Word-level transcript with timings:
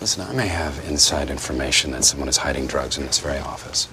Listen, 0.00 0.28
I 0.28 0.32
may 0.32 0.46
have 0.46 0.78
inside 0.88 1.28
information 1.28 1.90
that 1.90 2.04
someone 2.04 2.28
is 2.28 2.36
hiding 2.36 2.68
drugs 2.68 2.98
in 2.98 3.04
this 3.04 3.18
very 3.18 3.38
office. 3.38 3.88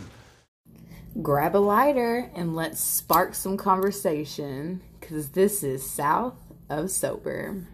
Grab 1.22 1.56
a 1.56 1.58
lighter 1.58 2.30
and 2.36 2.56
let's 2.56 2.80
spark 2.80 3.34
some 3.34 3.58
conversation, 3.58 4.82
because 5.00 5.30
this 5.30 5.64
is 5.64 5.90
South 5.90 6.36
of 6.70 6.92
Sober. 6.92 7.68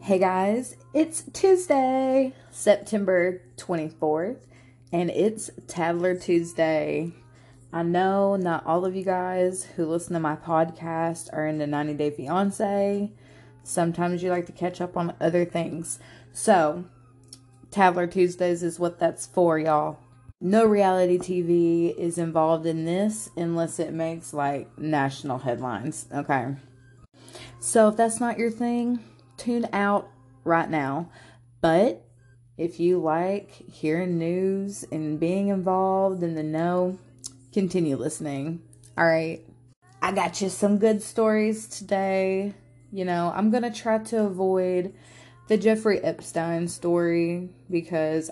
Hey 0.00 0.18
guys, 0.18 0.76
it's 0.94 1.24
Tuesday, 1.32 2.32
September 2.52 3.42
24th, 3.56 4.38
and 4.92 5.10
it's 5.10 5.50
Tadler 5.66 6.20
Tuesday. 6.20 7.12
I 7.74 7.82
know 7.82 8.36
not 8.36 8.66
all 8.66 8.84
of 8.84 8.94
you 8.94 9.02
guys 9.02 9.64
who 9.64 9.86
listen 9.86 10.12
to 10.12 10.20
my 10.20 10.36
podcast 10.36 11.30
are 11.32 11.46
into 11.46 11.66
90 11.66 11.94
Day 11.94 12.10
Fiance. 12.10 13.10
Sometimes 13.62 14.22
you 14.22 14.28
like 14.28 14.44
to 14.46 14.52
catch 14.52 14.82
up 14.82 14.94
on 14.94 15.14
other 15.18 15.46
things. 15.46 15.98
So, 16.34 16.84
Tadler 17.70 18.10
Tuesdays 18.10 18.62
is 18.62 18.78
what 18.78 18.98
that's 18.98 19.24
for, 19.24 19.58
y'all. 19.58 19.98
No 20.38 20.66
reality 20.66 21.18
TV 21.18 21.96
is 21.96 22.18
involved 22.18 22.66
in 22.66 22.84
this 22.84 23.30
unless 23.38 23.78
it 23.78 23.94
makes 23.94 24.34
like 24.34 24.76
national 24.78 25.38
headlines, 25.38 26.06
okay? 26.12 26.56
So, 27.58 27.88
if 27.88 27.96
that's 27.96 28.20
not 28.20 28.38
your 28.38 28.50
thing, 28.50 28.98
tune 29.38 29.66
out 29.72 30.10
right 30.44 30.68
now. 30.68 31.10
But 31.62 32.04
if 32.58 32.78
you 32.78 32.98
like 32.98 33.50
hearing 33.50 34.18
news 34.18 34.84
and 34.92 35.18
being 35.18 35.48
involved 35.48 36.22
in 36.22 36.34
the 36.34 36.42
know, 36.42 36.98
continue 37.52 37.96
listening. 37.96 38.62
All 38.96 39.06
right. 39.06 39.40
I 40.00 40.12
got 40.12 40.40
you 40.40 40.48
some 40.48 40.78
good 40.78 41.02
stories 41.02 41.68
today. 41.68 42.54
You 42.90 43.04
know, 43.04 43.32
I'm 43.34 43.50
going 43.50 43.62
to 43.62 43.70
try 43.70 43.98
to 43.98 44.24
avoid 44.24 44.94
the 45.48 45.56
Jeffrey 45.56 46.00
Epstein 46.00 46.68
story 46.68 47.50
because 47.70 48.30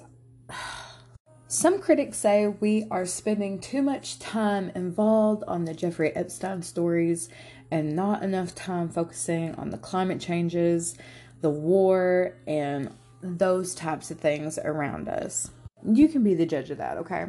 some 1.49 1.81
critics 1.81 2.19
say 2.19 2.47
we 2.47 2.87
are 2.91 3.07
spending 3.07 3.59
too 3.59 3.83
much 3.83 4.19
time 4.19 4.71
involved 4.75 5.45
on 5.47 5.65
the 5.65 5.75
Jeffrey 5.75 6.15
Epstein 6.15 6.63
stories 6.63 7.29
and 7.71 7.95
not 7.95 8.23
enough 8.23 8.55
time 8.55 8.89
focusing 8.89 9.55
on 9.55 9.71
the 9.71 9.79
climate 9.79 10.21
changes, 10.21 10.97
the 11.41 11.51
war, 11.51 12.37
and 12.47 12.95
those 13.23 13.75
types 13.75 14.11
of 14.11 14.19
things 14.19 14.59
around 14.59 15.09
us. 15.09 15.51
You 15.85 16.09
can 16.09 16.23
be 16.23 16.35
the 16.35 16.47
judge 16.47 16.71
of 16.71 16.79
that, 16.79 16.99
okay? 16.99 17.27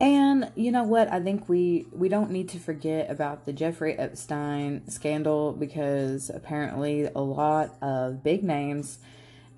And 0.00 0.52
you 0.54 0.70
know 0.70 0.84
what? 0.84 1.10
I 1.12 1.20
think 1.20 1.48
we 1.48 1.86
we 1.92 2.08
don't 2.08 2.30
need 2.30 2.48
to 2.50 2.58
forget 2.58 3.10
about 3.10 3.46
the 3.46 3.52
Jeffrey 3.52 3.98
Epstein 3.98 4.88
scandal 4.88 5.52
because 5.52 6.30
apparently 6.30 7.04
a 7.04 7.20
lot 7.20 7.76
of 7.82 8.22
big 8.22 8.44
names 8.44 8.98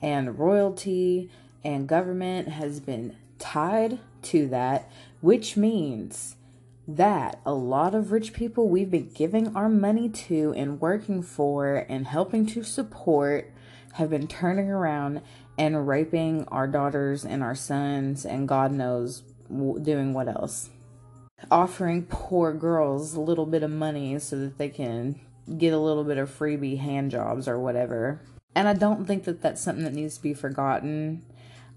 and 0.00 0.38
royalty 0.38 1.30
and 1.62 1.86
government 1.86 2.48
has 2.48 2.80
been 2.80 3.16
tied 3.38 3.98
to 4.22 4.48
that, 4.48 4.90
which 5.20 5.56
means 5.56 6.36
that 6.88 7.40
a 7.46 7.52
lot 7.54 7.94
of 7.94 8.10
rich 8.10 8.32
people 8.32 8.68
we've 8.68 8.90
been 8.90 9.10
giving 9.14 9.54
our 9.54 9.68
money 9.68 10.08
to 10.08 10.52
and 10.56 10.80
working 10.80 11.22
for 11.22 11.86
and 11.88 12.06
helping 12.06 12.46
to 12.46 12.62
support 12.62 13.52
have 13.94 14.10
been 14.10 14.26
turning 14.26 14.70
around 14.70 15.20
and 15.58 15.86
raping 15.86 16.44
our 16.48 16.66
daughters 16.66 17.24
and 17.24 17.42
our 17.42 17.54
sons 17.54 18.24
and 18.24 18.48
God 18.48 18.72
knows 18.72 19.22
doing 19.50 20.14
what 20.14 20.28
else? 20.28 20.70
Offering 21.50 22.04
poor 22.04 22.52
girls 22.52 23.14
a 23.14 23.20
little 23.20 23.46
bit 23.46 23.62
of 23.62 23.70
money 23.70 24.18
so 24.18 24.38
that 24.38 24.58
they 24.58 24.68
can 24.68 25.20
get 25.58 25.72
a 25.72 25.78
little 25.78 26.04
bit 26.04 26.18
of 26.18 26.30
freebie 26.30 26.78
hand 26.78 27.10
jobs 27.10 27.48
or 27.48 27.58
whatever. 27.58 28.20
And 28.54 28.68
I 28.68 28.74
don't 28.74 29.06
think 29.06 29.24
that 29.24 29.42
that's 29.42 29.60
something 29.60 29.84
that 29.84 29.94
needs 29.94 30.16
to 30.16 30.22
be 30.22 30.34
forgotten. 30.34 31.22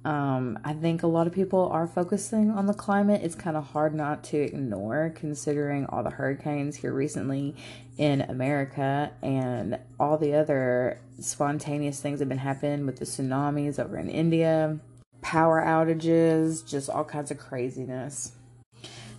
Um, 0.06 0.59
I 0.66 0.73
think 0.73 1.01
a 1.01 1.07
lot 1.07 1.28
of 1.28 1.33
people 1.33 1.69
are 1.69 1.88
focusing 1.88 2.51
on 2.51 2.66
the 2.66 2.73
climate. 2.73 3.22
It's 3.23 3.35
kind 3.35 3.56
of 3.56 3.67
hard 3.67 3.95
not 3.95 4.23
to 4.25 4.38
ignore 4.38 5.13
considering 5.16 5.85
all 5.85 6.03
the 6.03 6.09
hurricanes 6.09 6.75
here 6.78 6.91
recently 6.91 7.56
in 7.97 8.22
America 8.22 9.12
and 9.22 9.79
all 10.00 10.17
the 10.17 10.33
other 10.33 11.00
spontaneous 11.19 12.01
things 12.01 12.19
that 12.19 12.23
have 12.25 12.29
been 12.29 12.38
happening 12.39 12.85
with 12.85 12.97
the 12.97 13.06
tsunamis 13.06 13.79
over 13.79 13.97
in 13.97 14.09
India, 14.09 14.78
power 15.23 15.61
outages, 15.61 16.67
just 16.67 16.89
all 16.89 17.03
kinds 17.03 17.31
of 17.31 17.39
craziness. 17.39 18.34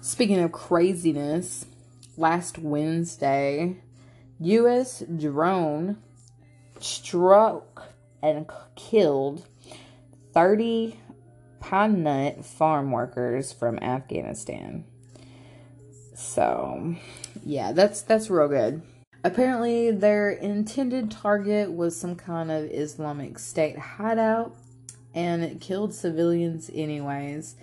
Speaking 0.01 0.39
of 0.39 0.53
craziness, 0.53 1.67
last 2.17 2.59
Wednesday, 2.59 3.79
U.S. 4.39 5.03
drone 5.17 5.99
struck 6.79 7.89
and 8.23 8.47
killed 8.77 9.47
30 10.33 11.01
pine 11.61 12.03
nut 12.03 12.45
farm 12.45 12.91
workers 12.93 13.53
from 13.53 13.79
Afghanistan. 13.79 14.85
So, 16.15 16.95
yeah, 17.45 17.73
that's 17.73 18.03
that's 18.03 18.31
real 18.31 18.49
good. 18.49 18.83
Apparently, 19.25 19.91
their 19.91 20.31
intended 20.31 21.11
target 21.11 21.73
was 21.73 21.99
some 21.99 22.15
kind 22.15 22.51
of 22.51 22.65
Islamic 22.65 23.39
State 23.39 23.79
hideout, 23.79 24.55
and 25.15 25.45
it 25.45 25.61
killed 25.61 25.95
civilians 25.95 26.71
anyways. 26.75 27.57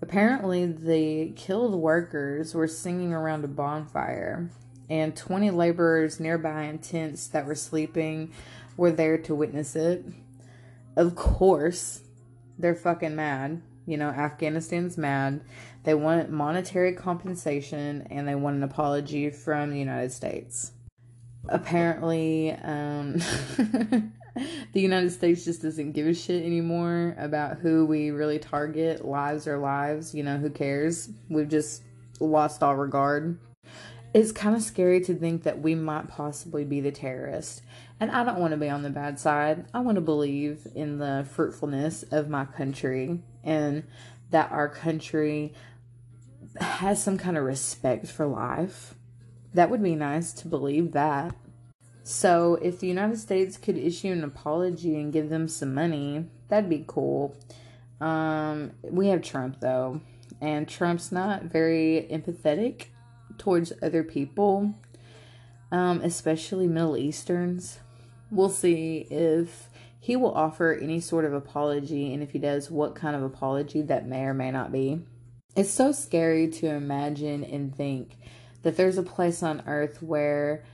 Apparently, 0.00 0.66
the 0.66 1.32
killed 1.34 1.74
workers 1.74 2.54
were 2.54 2.68
singing 2.68 3.12
around 3.12 3.44
a 3.44 3.48
bonfire, 3.48 4.50
and 4.88 5.16
20 5.16 5.50
laborers 5.50 6.20
nearby 6.20 6.64
in 6.64 6.78
tents 6.78 7.26
that 7.28 7.46
were 7.46 7.54
sleeping 7.54 8.32
were 8.76 8.92
there 8.92 9.18
to 9.18 9.34
witness 9.34 9.74
it. 9.74 10.04
Of 10.96 11.14
course, 11.16 12.02
they're 12.58 12.74
fucking 12.74 13.16
mad. 13.16 13.62
You 13.86 13.96
know, 13.96 14.10
Afghanistan's 14.10 14.98
mad. 14.98 15.40
They 15.84 15.94
want 15.94 16.30
monetary 16.30 16.92
compensation 16.92 18.06
and 18.10 18.28
they 18.28 18.34
want 18.34 18.56
an 18.56 18.62
apology 18.62 19.30
from 19.30 19.70
the 19.70 19.78
United 19.78 20.12
States. 20.12 20.72
Apparently, 21.48 22.52
um, 22.52 23.20
the 24.72 24.80
United 24.80 25.10
States 25.10 25.44
just 25.44 25.62
doesn't 25.62 25.92
give 25.92 26.06
a 26.06 26.14
shit 26.14 26.44
anymore 26.44 27.14
about 27.18 27.58
who 27.58 27.86
we 27.86 28.10
really 28.10 28.38
target. 28.38 29.04
Lives 29.04 29.46
are 29.46 29.58
lives. 29.58 30.14
You 30.14 30.22
know, 30.22 30.36
who 30.36 30.50
cares? 30.50 31.10
We've 31.28 31.48
just 31.48 31.82
lost 32.20 32.62
all 32.62 32.76
regard. 32.76 33.38
It's 34.14 34.32
kind 34.32 34.56
of 34.56 34.62
scary 34.62 35.00
to 35.02 35.14
think 35.14 35.42
that 35.42 35.60
we 35.60 35.74
might 35.74 36.08
possibly 36.08 36.64
be 36.64 36.80
the 36.80 36.90
terrorist. 36.90 37.62
And 38.00 38.10
I 38.10 38.24
don't 38.24 38.38
want 38.38 38.52
to 38.52 38.56
be 38.56 38.70
on 38.70 38.82
the 38.82 38.90
bad 38.90 39.18
side. 39.18 39.66
I 39.74 39.80
want 39.80 39.96
to 39.96 40.00
believe 40.00 40.66
in 40.74 40.98
the 40.98 41.26
fruitfulness 41.30 42.04
of 42.04 42.28
my 42.28 42.44
country 42.44 43.20
and 43.44 43.84
that 44.30 44.50
our 44.50 44.68
country 44.68 45.52
has 46.60 47.02
some 47.02 47.18
kind 47.18 47.36
of 47.36 47.44
respect 47.44 48.06
for 48.06 48.26
life. 48.26 48.94
That 49.54 49.70
would 49.70 49.82
be 49.82 49.94
nice 49.94 50.32
to 50.34 50.48
believe 50.48 50.92
that. 50.92 51.34
So, 52.08 52.54
if 52.62 52.80
the 52.80 52.86
United 52.86 53.18
States 53.18 53.58
could 53.58 53.76
issue 53.76 54.10
an 54.10 54.24
apology 54.24 54.98
and 54.98 55.12
give 55.12 55.28
them 55.28 55.46
some 55.46 55.74
money, 55.74 56.24
that'd 56.48 56.70
be 56.70 56.82
cool. 56.86 57.36
Um, 58.00 58.72
we 58.82 59.08
have 59.08 59.20
Trump 59.20 59.60
though, 59.60 60.00
and 60.40 60.66
Trump's 60.66 61.12
not 61.12 61.42
very 61.42 62.08
empathetic 62.10 62.86
towards 63.36 63.74
other 63.82 64.02
people, 64.02 64.74
um, 65.70 66.00
especially 66.00 66.66
Middle 66.66 66.96
Easterns. 66.96 67.80
We'll 68.30 68.48
see 68.48 69.06
if 69.10 69.68
he 70.00 70.16
will 70.16 70.32
offer 70.32 70.72
any 70.72 71.00
sort 71.00 71.26
of 71.26 71.34
apology, 71.34 72.14
and 72.14 72.22
if 72.22 72.30
he 72.30 72.38
does, 72.38 72.70
what 72.70 72.94
kind 72.94 73.16
of 73.16 73.22
apology 73.22 73.82
that 73.82 74.08
may 74.08 74.22
or 74.22 74.32
may 74.32 74.50
not 74.50 74.72
be. 74.72 75.02
It's 75.54 75.70
so 75.70 75.92
scary 75.92 76.48
to 76.52 76.68
imagine 76.68 77.44
and 77.44 77.76
think 77.76 78.16
that 78.62 78.78
there's 78.78 78.96
a 78.96 79.02
place 79.02 79.42
on 79.42 79.62
earth 79.66 80.00
where 80.02 80.64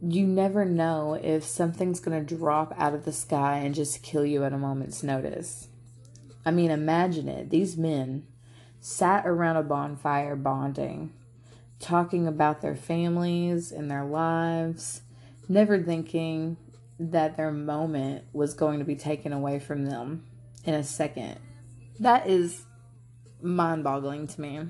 you 0.00 0.26
never 0.26 0.64
know 0.64 1.14
if 1.14 1.44
something's 1.44 2.00
going 2.00 2.24
to 2.24 2.36
drop 2.36 2.72
out 2.76 2.94
of 2.94 3.04
the 3.04 3.12
sky 3.12 3.58
and 3.58 3.74
just 3.74 4.02
kill 4.02 4.24
you 4.24 4.44
at 4.44 4.52
a 4.52 4.58
moment's 4.58 5.02
notice. 5.02 5.68
I 6.44 6.50
mean, 6.50 6.70
imagine 6.70 7.28
it. 7.28 7.50
These 7.50 7.76
men 7.76 8.26
sat 8.80 9.26
around 9.26 9.56
a 9.56 9.62
bonfire 9.62 10.36
bonding, 10.36 11.12
talking 11.80 12.26
about 12.26 12.60
their 12.60 12.76
families 12.76 13.72
and 13.72 13.90
their 13.90 14.04
lives, 14.04 15.02
never 15.48 15.82
thinking 15.82 16.56
that 16.98 17.36
their 17.36 17.50
moment 17.50 18.24
was 18.32 18.54
going 18.54 18.78
to 18.78 18.84
be 18.84 18.96
taken 18.96 19.32
away 19.32 19.58
from 19.58 19.86
them 19.86 20.24
in 20.64 20.74
a 20.74 20.84
second. 20.84 21.38
That 21.98 22.28
is 22.28 22.64
mind 23.40 23.84
boggling 23.84 24.26
to 24.28 24.40
me. 24.40 24.60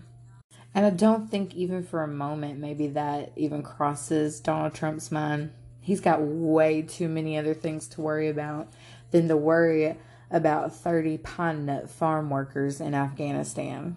And 0.79 0.87
I 0.87 0.91
don't 0.91 1.29
think 1.29 1.57
even 1.57 1.83
for 1.83 2.05
a 2.05 2.07
moment 2.07 2.61
maybe 2.61 2.87
that 2.87 3.33
even 3.35 3.65
crosses 3.65 4.39
Donald 4.39 4.75
Trump's 4.75 5.11
mind. 5.11 5.51
He's 5.81 6.01
got 6.01 6.23
way 6.23 6.83
too 6.83 7.09
many 7.09 7.37
other 7.37 7.53
things 7.53 7.89
to 7.89 8.01
worry 8.01 8.29
about 8.29 8.69
than 9.11 9.27
to 9.27 9.37
worry 9.37 9.97
about 10.31 10.73
30 10.77 11.19
pine 11.19 11.67
nut 11.67 11.91
farm 11.91 12.31
workers 12.31 12.81
in 12.81 12.95
Afghanistan. 12.95 13.97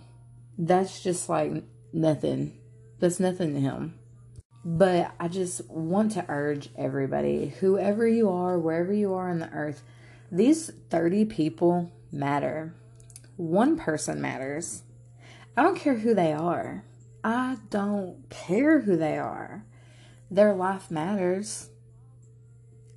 That's 0.57 1.03
just 1.03 1.29
like 1.29 1.63
nothing 1.93 2.57
That's 2.99 3.19
nothing 3.19 3.53
to 3.53 3.59
him. 3.59 3.99
But 4.65 5.11
I 5.19 5.27
just 5.27 5.69
want 5.69 6.13
to 6.13 6.25
urge 6.27 6.69
everybody, 6.75 7.49
whoever 7.59 8.07
you 8.07 8.27
are, 8.31 8.57
wherever 8.57 8.91
you 8.91 9.13
are 9.13 9.29
on 9.29 9.37
the 9.37 9.51
earth, 9.51 9.83
these 10.31 10.71
30 10.89 11.25
people 11.25 11.91
matter. 12.11 12.73
One 13.37 13.77
person 13.77 14.19
matters. 14.19 14.81
I 15.57 15.63
don't 15.63 15.77
care 15.77 15.95
who 15.95 16.13
they 16.13 16.33
are. 16.33 16.83
I 17.23 17.57
don't 17.69 18.29
care 18.29 18.79
who 18.79 18.97
they 18.97 19.17
are. 19.17 19.65
Their 20.29 20.53
life 20.53 20.89
matters. 20.89 21.69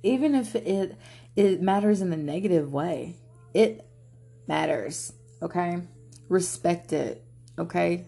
Even 0.03 0.35
if 0.35 0.55
it 0.55 0.97
it 1.35 1.61
matters 1.61 2.01
in 2.01 2.13
a 2.13 2.17
negative 2.17 2.71
way. 2.71 3.17
It 3.53 3.85
matters, 4.47 5.13
okay? 5.41 5.81
Respect 6.29 6.93
it, 6.93 7.23
okay? 7.57 8.05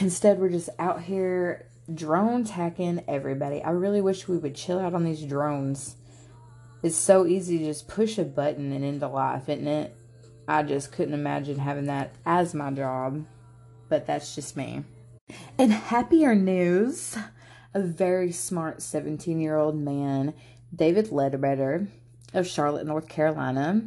Instead, 0.00 0.38
we're 0.38 0.48
just 0.48 0.70
out 0.78 1.02
here 1.02 1.66
drone 1.92 2.44
tacking 2.44 3.02
everybody. 3.08 3.62
I 3.62 3.70
really 3.70 4.00
wish 4.00 4.28
we 4.28 4.38
would 4.38 4.54
chill 4.54 4.78
out 4.78 4.94
on 4.94 5.04
these 5.04 5.22
drones. 5.22 5.96
It's 6.82 6.96
so 6.96 7.26
easy 7.26 7.58
to 7.58 7.64
just 7.64 7.88
push 7.88 8.16
a 8.16 8.24
button 8.24 8.72
and 8.72 8.84
into 8.84 9.08
life, 9.08 9.48
isn't 9.48 9.66
it? 9.66 9.94
I 10.48 10.62
just 10.62 10.92
couldn't 10.92 11.14
imagine 11.14 11.58
having 11.58 11.86
that 11.86 12.14
as 12.24 12.54
my 12.54 12.70
job, 12.70 13.24
but 13.90 14.06
that's 14.06 14.34
just 14.34 14.56
me. 14.56 14.84
In 15.58 15.70
happier 15.70 16.34
news, 16.34 17.18
a 17.74 17.82
very 17.82 18.32
smart 18.32 18.80
17 18.80 19.38
year 19.38 19.56
old 19.56 19.76
man, 19.76 20.32
David 20.74 21.12
Ledbetter 21.12 21.88
of 22.32 22.46
Charlotte, 22.46 22.86
North 22.86 23.08
Carolina, 23.08 23.82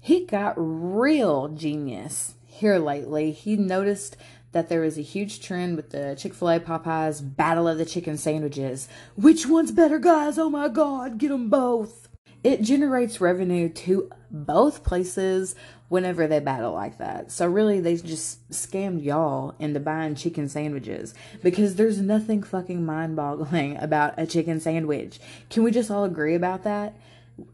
he 0.00 0.24
got 0.24 0.54
real 0.56 1.48
genius 1.48 2.34
here 2.46 2.78
lately. 2.78 3.32
He 3.32 3.56
noticed 3.56 4.16
that 4.52 4.68
there 4.68 4.80
was 4.80 4.98
a 4.98 5.02
huge 5.02 5.40
trend 5.40 5.76
with 5.76 5.90
the 5.90 6.16
Chick 6.18 6.34
fil 6.34 6.50
A 6.50 6.60
Popeyes 6.60 7.20
Battle 7.36 7.68
of 7.68 7.78
the 7.78 7.84
Chicken 7.84 8.16
Sandwiches. 8.16 8.88
Which 9.14 9.46
one's 9.46 9.70
better, 9.70 9.98
guys? 9.98 10.38
Oh 10.38 10.50
my 10.50 10.68
god, 10.68 11.18
get 11.18 11.28
them 11.28 11.50
both. 11.50 12.08
It 12.42 12.62
generates 12.62 13.20
revenue 13.20 13.68
to 13.68 14.10
both 14.30 14.82
places 14.82 15.54
whenever 15.88 16.26
they 16.26 16.38
battle 16.38 16.72
like 16.72 16.98
that. 16.98 17.30
So 17.30 17.46
really 17.46 17.80
they 17.80 17.96
just 17.96 18.48
scammed 18.50 19.04
y'all 19.04 19.54
into 19.58 19.80
buying 19.80 20.14
chicken 20.14 20.48
sandwiches 20.48 21.14
because 21.42 21.74
there's 21.74 22.00
nothing 22.00 22.42
fucking 22.42 22.86
mind-boggling 22.86 23.76
about 23.80 24.14
a 24.16 24.26
chicken 24.26 24.60
sandwich. 24.60 25.20
Can 25.50 25.64
we 25.64 25.70
just 25.70 25.90
all 25.90 26.04
agree 26.04 26.34
about 26.34 26.62
that? 26.62 26.94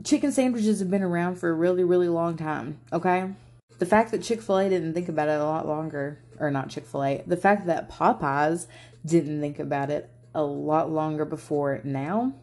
Chicken 0.05 0.33
sandwiches 0.33 0.81
have 0.81 0.91
been 0.91 1.03
around 1.03 1.37
for 1.37 1.49
a 1.49 1.55
really 1.55 1.85
really 1.85 2.09
long 2.09 2.37
time, 2.37 2.79
okay? 2.93 3.31
The 3.79 3.87
fact 3.87 4.11
that 4.11 4.23
Chick-fil-A 4.23 4.69
didn't 4.71 4.95
think 4.95 5.09
about 5.09 5.29
it 5.29 5.39
a 5.39 5.45
lot 5.45 5.67
longer 5.67 6.19
or 6.39 6.51
not 6.51 6.71
Chick-fil-A, 6.71 7.25
the 7.27 7.37
fact 7.37 7.67
that 7.67 7.91
Popeyes 7.91 8.67
didn't 9.05 9.41
think 9.41 9.59
about 9.59 9.91
it 9.91 10.11
a 10.35 10.43
lot 10.43 10.91
longer 10.91 11.25
before 11.25 11.81
now 11.85 12.35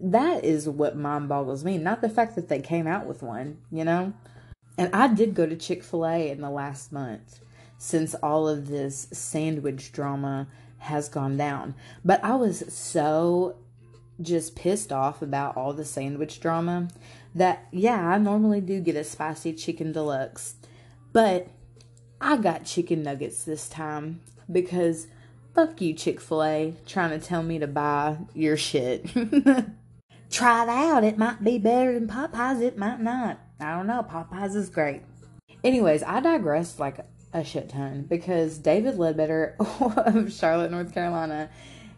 that 0.00 0.44
is 0.44 0.68
what 0.68 0.96
mind 0.96 1.28
boggles 1.28 1.64
me. 1.64 1.78
Not 1.78 2.00
the 2.00 2.08
fact 2.08 2.34
that 2.36 2.48
they 2.48 2.60
came 2.60 2.86
out 2.86 3.06
with 3.06 3.22
one, 3.22 3.58
you 3.70 3.84
know? 3.84 4.12
And 4.78 4.94
I 4.94 5.08
did 5.08 5.34
go 5.34 5.46
to 5.46 5.56
Chick 5.56 5.82
fil 5.82 6.06
A 6.06 6.30
in 6.30 6.40
the 6.40 6.50
last 6.50 6.92
month 6.92 7.40
since 7.78 8.14
all 8.16 8.48
of 8.48 8.68
this 8.68 9.08
sandwich 9.12 9.92
drama 9.92 10.48
has 10.78 11.08
gone 11.08 11.36
down. 11.36 11.74
But 12.04 12.22
I 12.24 12.34
was 12.34 12.72
so 12.72 13.56
just 14.20 14.56
pissed 14.56 14.92
off 14.92 15.22
about 15.22 15.56
all 15.56 15.72
the 15.72 15.84
sandwich 15.84 16.40
drama 16.40 16.88
that, 17.34 17.66
yeah, 17.70 18.08
I 18.08 18.18
normally 18.18 18.60
do 18.60 18.80
get 18.80 18.96
a 18.96 19.04
spicy 19.04 19.52
chicken 19.52 19.92
deluxe. 19.92 20.54
But 21.12 21.48
I 22.20 22.36
got 22.36 22.64
chicken 22.64 23.02
nuggets 23.02 23.44
this 23.44 23.68
time 23.68 24.20
because 24.50 25.06
fuck 25.54 25.80
you, 25.80 25.94
Chick 25.94 26.20
fil 26.20 26.42
A, 26.42 26.74
trying 26.86 27.18
to 27.18 27.24
tell 27.24 27.42
me 27.42 27.58
to 27.58 27.66
buy 27.66 28.18
your 28.34 28.56
shit. 28.56 29.06
Try 30.30 30.64
it 30.64 30.68
out. 30.68 31.04
It 31.04 31.18
might 31.18 31.42
be 31.42 31.58
better 31.58 31.94
than 31.94 32.08
Popeyes. 32.08 32.60
It 32.60 32.76
might 32.76 33.00
not. 33.00 33.40
I 33.60 33.76
don't 33.76 33.86
know. 33.86 34.06
Popeyes 34.08 34.54
is 34.54 34.68
great. 34.68 35.02
Anyways, 35.64 36.02
I 36.02 36.20
digress 36.20 36.78
like 36.78 36.98
a 37.32 37.44
shit 37.44 37.68
ton 37.68 38.02
because 38.08 38.58
David 38.58 38.98
Ledbetter 38.98 39.56
of 39.80 40.32
Charlotte, 40.32 40.70
North 40.70 40.92
Carolina, 40.92 41.50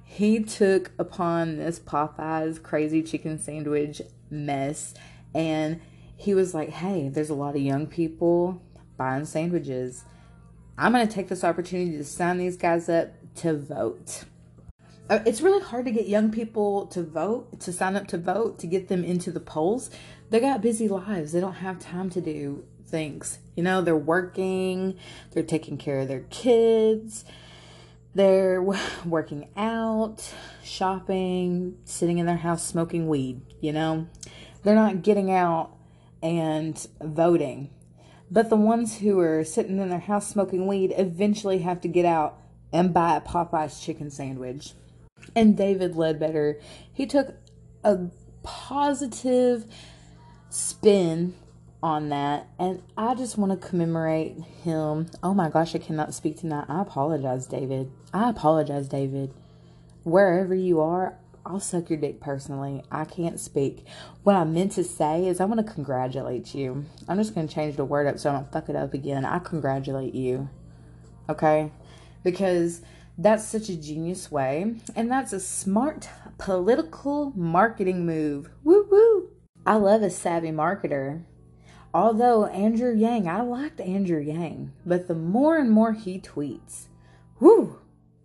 he 0.05 0.41
took 0.43 0.91
upon 0.99 1.59
this 1.59 1.79
Popeyes 1.79 2.63
crazy 2.63 3.03
chicken 3.03 3.39
sandwich 3.39 4.03
mess 4.31 4.95
and 5.35 5.81
he 6.17 6.35
was 6.35 6.55
like, 6.55 6.71
hey, 6.71 7.09
there's 7.09 7.31
a 7.31 7.35
lot 7.35 7.55
of 7.55 7.63
young 7.63 7.87
people 7.87 8.61
buying 8.97 9.25
sandwiches. 9.25 10.05
I'm 10.77 10.93
going 10.93 11.07
to 11.07 11.13
take 11.13 11.29
this 11.29 11.45
opportunity 11.45 11.97
to 11.97 12.05
sign 12.05 12.39
these 12.39 12.57
guys 12.57 12.89
up 12.89 13.13
to 13.37 13.57
vote. 13.57 14.25
Uh, 15.09 15.21
it's 15.25 15.41
really 15.41 15.63
hard 15.63 15.87
to 15.87 15.91
get 15.91 16.07
young 16.07 16.31
people 16.31 16.87
to 16.87 17.03
vote, 17.03 17.61
to 17.61 17.73
sign 17.73 17.97
up 17.97 18.07
to 18.09 18.19
vote, 18.19 18.59
to 18.59 18.67
get 18.67 18.89
them 18.89 19.03
into 19.03 19.31
the 19.31 19.41
polls. 19.41 19.91
They 20.29 20.39
got 20.39 20.61
busy 20.61 20.87
lives. 20.87 21.33
They 21.33 21.41
don't 21.41 21.55
have 21.55 21.79
time 21.79 22.11
to 22.11 22.21
do 22.21 22.65
things. 22.85 23.39
You 23.57 23.63
know, 23.63 23.81
they're 23.81 23.97
working, 23.97 24.99
they're 25.33 25.43
taking 25.43 25.79
care 25.79 26.01
of 26.01 26.09
their 26.09 26.25
kids, 26.29 27.25
they're 28.15 28.63
working 29.05 29.49
out, 29.57 30.31
shopping, 30.63 31.79
sitting 31.85 32.19
in 32.19 32.27
their 32.27 32.37
house 32.37 32.67
smoking 32.67 33.09
weed, 33.09 33.41
you 33.61 33.73
know. 33.73 34.09
They're 34.63 34.75
not 34.75 35.03
getting 35.03 35.31
out 35.31 35.75
and 36.23 36.87
voting. 37.01 37.71
But 38.31 38.51
the 38.51 38.57
ones 38.57 38.99
who 38.99 39.19
are 39.21 39.43
sitting 39.43 39.79
in 39.79 39.89
their 39.89 40.01
house 40.01 40.29
smoking 40.29 40.67
weed 40.67 40.93
eventually 40.99 41.59
have 41.61 41.81
to 41.81 41.89
get 41.89 42.05
out 42.05 42.43
and 42.71 42.93
buy 42.93 43.17
a 43.17 43.23
Popeye's 43.23 43.81
chicken 43.81 44.11
sandwich 44.11 44.75
and 45.35 45.57
David 45.57 45.97
Ledbetter, 45.97 46.61
he 46.93 47.07
took 47.07 47.35
a 47.85 47.99
positive 48.43 49.67
spin 50.51 51.35
on 51.83 52.09
that 52.09 52.49
and 52.59 52.83
I 52.97 53.15
just 53.15 53.39
want 53.39 53.61
to 53.61 53.69
commemorate 53.69 54.37
him. 54.65 55.09
Oh 55.23 55.35
my 55.35 55.49
gosh, 55.49 55.75
I 55.75 55.79
cannot 55.79 56.15
speak 56.15 56.39
tonight. 56.39 56.67
I 56.69 56.83
apologize, 56.83 57.47
David. 57.47 57.91
I 58.13 58.31
apologize, 58.31 58.89
David. 58.89 59.33
Wherever 60.03 60.55
you 60.55 60.81
are, 60.81 61.19
I'll 61.47 61.61
suck 61.61 61.89
your 61.89 61.99
dick 61.99 62.21
personally. 62.21 62.83
I 62.91 63.05
can't 63.05 63.41
speak. 63.41 63.87
What 64.23 64.37
I 64.37 64.45
meant 64.45 64.73
to 64.73 64.85
say 64.85 65.27
is 65.27 65.41
I 65.41 65.47
want 65.47 65.67
to 65.67 65.73
congratulate 65.73 66.55
you. 66.55 66.85
I'm 67.09 67.17
just 67.17 67.35
going 67.35 67.49
to 67.49 67.55
change 67.55 67.77
the 67.77 67.85
word 67.85 68.07
up 68.07 68.19
so 68.19 68.31
I 68.31 68.35
don't 68.35 68.53
fuck 68.53 68.69
it 68.69 68.77
up 68.77 68.93
again. 68.93 69.25
I 69.25 69.39
congratulate 69.39 70.15
you. 70.15 70.49
Okay? 71.29 71.71
Because 72.23 72.83
that's 73.19 73.45
such 73.45 73.69
a 73.69 73.77
genius 73.77 74.31
way, 74.31 74.77
and 74.95 75.11
that's 75.11 75.33
a 75.33 75.41
smart 75.41 76.09
political 76.39 77.33
marketing 77.35 78.07
move. 78.07 78.49
Woo 78.63 78.87
woo! 78.89 79.31
I 79.67 79.75
love 79.75 80.03
a 80.03 80.11
savvy 80.11 80.51
marketer. 80.53 81.25
Although 81.93 82.47
Andrew 82.47 82.95
Yang, 82.95 83.29
I 83.29 83.41
liked 83.41 83.81
Andrew 83.81 84.21
Yang, 84.21 84.73
but 84.87 85.09
the 85.09 85.17
more 85.17 85.57
and 85.57 85.71
more 85.71 85.93
he 85.93 86.21
tweets, 86.21 86.87
whoo, 87.41 87.81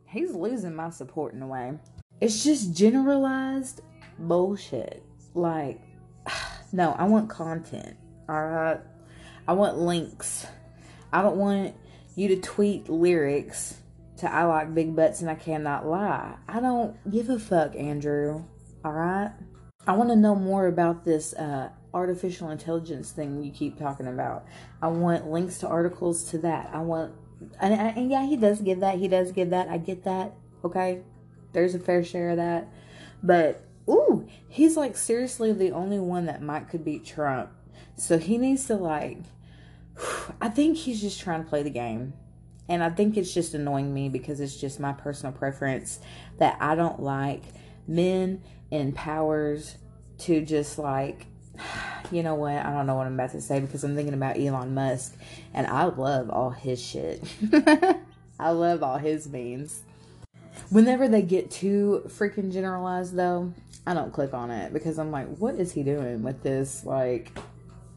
he's 0.05 0.35
losing 0.35 0.75
my 0.75 0.91
support 0.91 1.33
in 1.33 1.41
a 1.41 1.47
way. 1.47 1.79
It's 2.21 2.43
just 2.43 2.75
generalized 2.75 3.81
bullshit. 4.19 5.03
Like, 5.33 5.81
no, 6.71 6.91
I 7.00 7.05
want 7.05 7.29
content, 7.29 7.97
alright? 8.29 8.81
I 9.47 9.53
want 9.53 9.79
links. 9.79 10.45
I 11.12 11.23
don't 11.23 11.38
want 11.38 11.75
you 12.15 12.27
to 12.27 12.35
tweet 12.38 12.89
lyrics 12.89 13.77
to 14.17 14.32
I 14.32 14.43
like 14.46 14.74
big 14.74 14.96
butts 14.96 15.22
and 15.22 15.29
I 15.29 15.36
cannot 15.36 15.86
lie. 15.86 16.36
I 16.48 16.60
don't 16.60 16.96
give 17.10 17.29
a 17.29 17.39
fuck, 17.39 17.75
Andrew. 17.75 18.43
All 18.86 18.91
right? 18.91 19.32
I 19.86 19.93
want 19.93 20.10
to 20.10 20.15
know 20.15 20.36
more 20.36 20.67
about 20.67 21.03
this 21.03 21.34
uh, 21.34 21.70
artificial 21.93 22.50
intelligence 22.50 23.12
thing 23.12 23.43
you 23.43 23.51
keep 23.51 23.77
talking 23.77 24.08
about. 24.08 24.46
I 24.82 24.88
want 24.88 25.29
links 25.29 25.58
to 25.60 25.67
articles 25.67 26.25
to 26.32 26.38
that. 26.39 26.70
I 26.74 26.79
want, 26.79 27.13
and, 27.60 27.74
and 27.74 28.10
yeah, 28.10 28.25
he 28.25 28.38
does 28.38 28.62
give 28.62 28.79
that. 28.79 29.00
He 29.00 29.08
does 29.08 29.32
give 29.32 29.50
that. 29.50 29.67
I 29.67 29.77
get 29.77 30.03
that. 30.05 30.34
Okay. 30.63 31.01
There's 31.51 31.75
a 31.75 31.79
fair 31.79 32.03
share 32.03 32.32
of 32.32 32.38
that. 32.38 32.67
But, 33.22 33.65
ooh, 33.89 34.27
he's 34.48 34.77
like 34.77 34.96
seriously 34.96 35.51
the 35.53 35.72
only 35.72 36.00
one 36.00 36.25
that 36.25 36.41
might 36.41 36.70
could 36.70 36.86
beat 36.86 37.05
Trump. 37.05 37.51
So 37.96 38.17
he 38.17 38.38
needs 38.38 38.65
to 38.67 38.75
like, 38.75 39.20
I 40.41 40.50
think 40.50 40.77
he's 40.77 41.01
just 41.01 41.20
trying 41.20 41.43
to 41.43 41.50
play 41.50 41.63
the 41.63 41.70
game. 41.70 42.13
And 42.70 42.84
I 42.84 42.89
think 42.89 43.17
it's 43.17 43.34
just 43.34 43.53
annoying 43.53 43.93
me 43.93 44.10
because 44.10 44.39
it's 44.39 44.55
just 44.55 44.79
my 44.79 44.93
personal 44.93 45.34
preference 45.34 46.00
that 46.38 46.58
I 46.62 46.75
don't 46.75 47.01
like 47.01 47.43
men 47.88 48.41
in 48.72 48.93
powers 48.93 49.77
to 50.20 50.41
just 50.41 50.77
like, 50.77 51.25
you 52.12 52.24
know 52.24 52.36
what? 52.36 52.53
I 52.53 52.72
don't 52.72 52.88
know 52.88 52.96
what 52.96 53.08
I'm 53.08 53.15
about 53.15 53.32
to 53.32 53.41
say 53.41 53.60
because 53.60 53.84
I'm 53.84 53.96
thinking 53.96 54.13
about 54.13 54.39
Elon 54.39 54.74
Musk 54.74 55.15
and 55.53 55.67
I 55.67 55.86
love 55.86 56.29
all 56.29 56.51
his 56.51 56.82
shit. 56.82 57.24
I 58.39 58.50
love 58.50 58.82
all 58.82 58.98
his 58.98 59.27
memes. 59.27 59.82
Whenever 60.70 61.08
they 61.08 61.22
get 61.22 61.51
too 61.51 62.03
freaking 62.08 62.51
generalized, 62.51 63.15
though, 63.15 63.53
I 63.86 63.93
don't 63.93 64.13
click 64.13 64.34
on 64.34 64.50
it 64.50 64.74
because 64.74 64.98
I'm 64.98 65.12
like, 65.12 65.38
what 65.38 65.55
is 65.55 65.72
he 65.74 65.84
doing 65.84 66.24
with 66.24 66.41
this? 66.43 66.86
Like, 66.86 67.38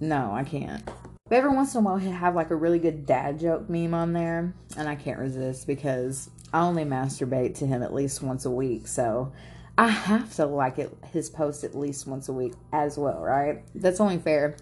no, 0.00 0.32
I 0.32 0.44
can't. 0.44 0.88
But 1.28 1.38
every 1.38 1.50
once 1.50 1.75
in 1.75 1.80
a 1.80 1.85
while, 1.85 1.97
he'll 1.97 2.12
have 2.12 2.37
like 2.37 2.50
a 2.50 2.56
really 2.56 2.78
good 2.78 3.04
dad 3.04 3.40
joke 3.40 3.68
meme 3.68 3.95
on 3.95 4.12
there, 4.12 4.54
and 4.76 4.88
I 4.88 4.95
can't 4.95 5.18
resist 5.18 5.66
because 5.66 6.30
I 6.52 6.61
only 6.61 6.85
masturbate 6.85 7.56
to 7.56 7.66
him 7.66 7.83
at 7.83 7.92
least 7.92 8.23
once 8.23 8.45
a 8.45 8.50
week, 8.50 8.87
so 8.87 9.33
I 9.76 9.88
have 9.88 10.35
to 10.37 10.47
like 10.47 10.78
it 10.78 10.97
his 11.12 11.28
post 11.28 11.64
at 11.64 11.75
least 11.75 12.06
once 12.06 12.28
a 12.28 12.33
week 12.33 12.54
as 12.73 12.97
well, 12.97 13.21
right? 13.21 13.64
That's 13.75 14.00
only 14.00 14.18
fair. 14.18 14.56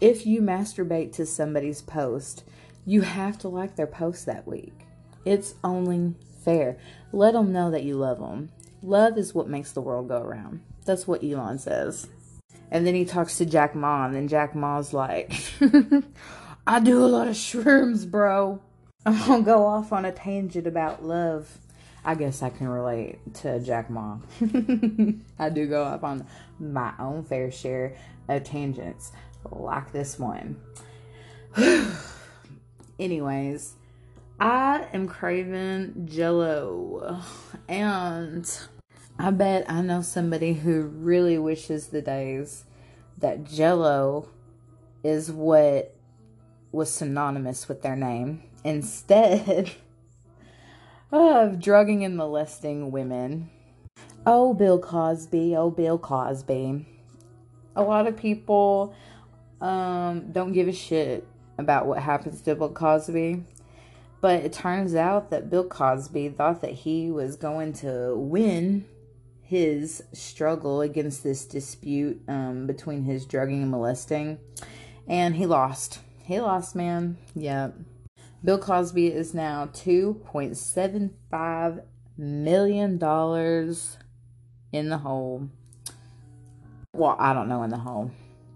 If 0.00 0.24
you 0.24 0.40
masturbate 0.40 1.12
to 1.14 1.26
somebody's 1.26 1.82
post, 1.82 2.44
you 2.86 3.00
have 3.02 3.36
to 3.38 3.48
like 3.48 3.74
their 3.74 3.86
post 3.86 4.26
that 4.26 4.46
week. 4.46 4.86
It's 5.24 5.54
only 5.64 6.14
fair. 6.44 6.78
Let 7.12 7.32
them 7.32 7.52
know 7.52 7.70
that 7.70 7.84
you 7.84 7.96
love 7.96 8.20
them. 8.20 8.50
Love 8.82 9.18
is 9.18 9.34
what 9.34 9.48
makes 9.48 9.72
the 9.72 9.80
world 9.80 10.08
go 10.08 10.20
around. 10.20 10.60
That's 10.84 11.08
what 11.08 11.24
Elon 11.24 11.58
says. 11.58 12.08
And 12.70 12.86
then 12.86 12.94
he 12.94 13.04
talks 13.04 13.38
to 13.38 13.46
Jack 13.46 13.74
Ma, 13.74 14.06
and 14.06 14.14
then 14.14 14.28
Jack 14.28 14.54
Ma's 14.54 14.92
like, 14.92 15.32
I 16.66 16.80
do 16.80 17.04
a 17.04 17.06
lot 17.06 17.28
of 17.28 17.34
shrooms, 17.34 18.10
bro. 18.10 18.60
I'm 19.06 19.18
gonna 19.26 19.42
go 19.42 19.66
off 19.66 19.92
on 19.92 20.04
a 20.04 20.12
tangent 20.12 20.66
about 20.66 21.04
love. 21.04 21.58
I 22.04 22.14
guess 22.14 22.42
I 22.42 22.50
can 22.50 22.68
relate 22.68 23.18
to 23.36 23.60
Jack 23.60 23.90
Ma. 23.90 24.18
I 25.38 25.48
do 25.50 25.66
go 25.66 25.84
up 25.84 26.04
on 26.04 26.26
my 26.58 26.92
own 26.98 27.24
fair 27.24 27.50
share 27.50 27.96
of 28.28 28.44
tangents, 28.44 29.12
like 29.50 29.92
this 29.92 30.18
one. 30.18 30.56
Anyways, 32.98 33.74
I 34.40 34.86
am 34.92 35.06
craving 35.06 36.08
jello, 36.10 37.20
and 37.68 38.50
I 39.18 39.30
bet 39.30 39.70
I 39.70 39.80
know 39.80 40.02
somebody 40.02 40.54
who 40.54 40.82
really 40.82 41.38
wishes 41.38 41.88
the 41.88 42.02
days 42.02 42.64
that 43.18 43.44
jello 43.44 44.28
is 45.04 45.30
what 45.30 45.94
was 46.72 46.90
synonymous 46.90 47.68
with 47.68 47.82
their 47.82 47.94
name 47.94 48.42
instead 48.64 49.70
of 51.12 51.60
drugging 51.60 52.04
and 52.04 52.16
molesting 52.16 52.90
women. 52.90 53.50
Oh, 54.26 54.52
Bill 54.52 54.80
Cosby. 54.80 55.54
Oh, 55.54 55.70
Bill 55.70 55.98
Cosby. 55.98 56.84
A 57.76 57.82
lot 57.82 58.08
of 58.08 58.16
people 58.16 58.94
um, 59.60 60.32
don't 60.32 60.52
give 60.52 60.66
a 60.66 60.72
shit 60.72 61.26
about 61.56 61.86
what 61.86 62.00
happens 62.00 62.40
to 62.42 62.56
Bill 62.56 62.70
Cosby. 62.70 63.44
But 64.20 64.42
it 64.42 64.52
turns 64.52 64.94
out 64.94 65.30
that 65.30 65.50
Bill 65.50 65.64
Cosby 65.64 66.30
thought 66.30 66.62
that 66.62 66.72
he 66.72 67.10
was 67.10 67.36
going 67.36 67.74
to 67.74 68.16
win 68.16 68.86
his 69.44 70.02
struggle 70.12 70.80
against 70.80 71.22
this 71.22 71.44
dispute 71.44 72.20
um, 72.28 72.66
between 72.66 73.04
his 73.04 73.26
drugging 73.26 73.62
and 73.62 73.70
molesting. 73.70 74.38
And 75.06 75.36
he 75.36 75.46
lost. 75.46 76.00
He 76.22 76.40
lost, 76.40 76.74
man. 76.74 77.18
Yep. 77.34 77.76
Bill 78.42 78.58
Cosby 78.58 79.08
is 79.08 79.34
now 79.34 79.66
$2.75 79.66 81.82
million 82.16 82.92
in 84.72 84.88
the 84.88 84.98
hole. 84.98 85.48
Well, 86.94 87.16
I 87.18 87.32
don't 87.32 87.48
know 87.48 87.62
in 87.62 87.70
the 87.70 87.78
hole, 87.78 88.10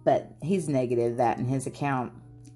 but 0.04 0.32
he's 0.42 0.68
negative 0.68 1.18
that 1.18 1.38
in 1.38 1.46
his 1.46 1.66
account. 1.66 2.12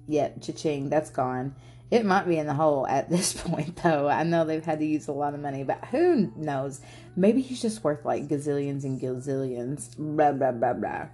Yep, 0.07 0.41
cha-ching, 0.41 0.89
that's 0.89 1.09
gone. 1.09 1.55
It 1.93 2.05
might 2.05 2.27
be 2.27 2.39
in 2.39 2.47
the 2.47 2.55
hole 2.55 2.87
at 2.87 3.07
this 3.07 3.33
point, 3.39 3.75
though. 3.83 4.07
I 4.07 4.23
know 4.23 4.45
they've 4.45 4.65
had 4.65 4.79
to 4.79 4.85
use 4.85 5.07
a 5.07 5.11
lot 5.11 5.35
of 5.35 5.39
money, 5.39 5.63
but 5.63 5.85
who 5.85 6.33
knows? 6.35 6.81
Maybe 7.15 7.39
he's 7.39 7.61
just 7.61 7.83
worth 7.83 8.03
like 8.03 8.27
gazillions 8.27 8.83
and 8.83 8.99
gazillions. 8.99 9.95
Blah, 9.95 10.31
blah, 10.31 10.53
blah, 10.53 10.73
blah. 10.73 11.05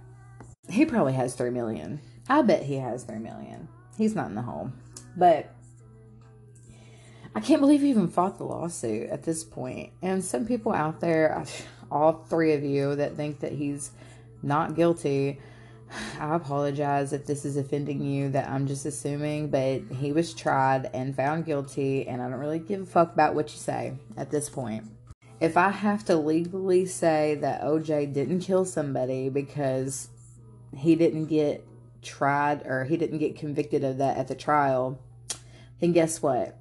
He 0.70 0.86
probably 0.86 1.12
has 1.12 1.34
three 1.34 1.50
million. 1.50 2.00
I 2.30 2.40
bet 2.40 2.62
he 2.62 2.76
has 2.76 3.04
three 3.04 3.18
million. 3.18 3.68
He's 3.98 4.14
not 4.14 4.28
in 4.28 4.34
the 4.34 4.40
hole. 4.40 4.72
But 5.18 5.54
I 7.34 7.40
can't 7.40 7.60
believe 7.60 7.82
he 7.82 7.90
even 7.90 8.08
fought 8.08 8.38
the 8.38 8.44
lawsuit 8.44 9.10
at 9.10 9.24
this 9.24 9.44
point. 9.44 9.92
And 10.00 10.24
some 10.24 10.46
people 10.46 10.72
out 10.72 11.00
there, 11.00 11.44
all 11.90 12.24
three 12.30 12.54
of 12.54 12.64
you 12.64 12.94
that 12.96 13.16
think 13.16 13.40
that 13.40 13.52
he's 13.52 13.90
not 14.42 14.76
guilty, 14.76 15.40
I 16.18 16.34
apologize 16.34 17.12
if 17.12 17.26
this 17.26 17.44
is 17.44 17.56
offending 17.56 18.02
you 18.02 18.28
that 18.30 18.48
I'm 18.48 18.66
just 18.66 18.86
assuming, 18.86 19.48
but 19.48 19.82
he 19.96 20.12
was 20.12 20.34
tried 20.34 20.90
and 20.92 21.14
found 21.14 21.46
guilty, 21.46 22.06
and 22.06 22.20
I 22.22 22.28
don't 22.28 22.38
really 22.38 22.58
give 22.58 22.82
a 22.82 22.86
fuck 22.86 23.12
about 23.12 23.34
what 23.34 23.50
you 23.52 23.58
say 23.58 23.94
at 24.16 24.30
this 24.30 24.48
point. 24.48 24.84
If 25.40 25.56
I 25.56 25.70
have 25.70 26.04
to 26.04 26.16
legally 26.16 26.84
say 26.86 27.36
that 27.36 27.62
OJ 27.62 28.12
didn't 28.12 28.40
kill 28.40 28.64
somebody 28.64 29.30
because 29.30 30.08
he 30.76 30.94
didn't 30.94 31.26
get 31.26 31.66
tried 32.02 32.66
or 32.66 32.84
he 32.84 32.96
didn't 32.96 33.18
get 33.18 33.36
convicted 33.36 33.82
of 33.82 33.98
that 33.98 34.16
at 34.18 34.28
the 34.28 34.34
trial, 34.34 34.98
then 35.80 35.92
guess 35.92 36.20
what? 36.20 36.56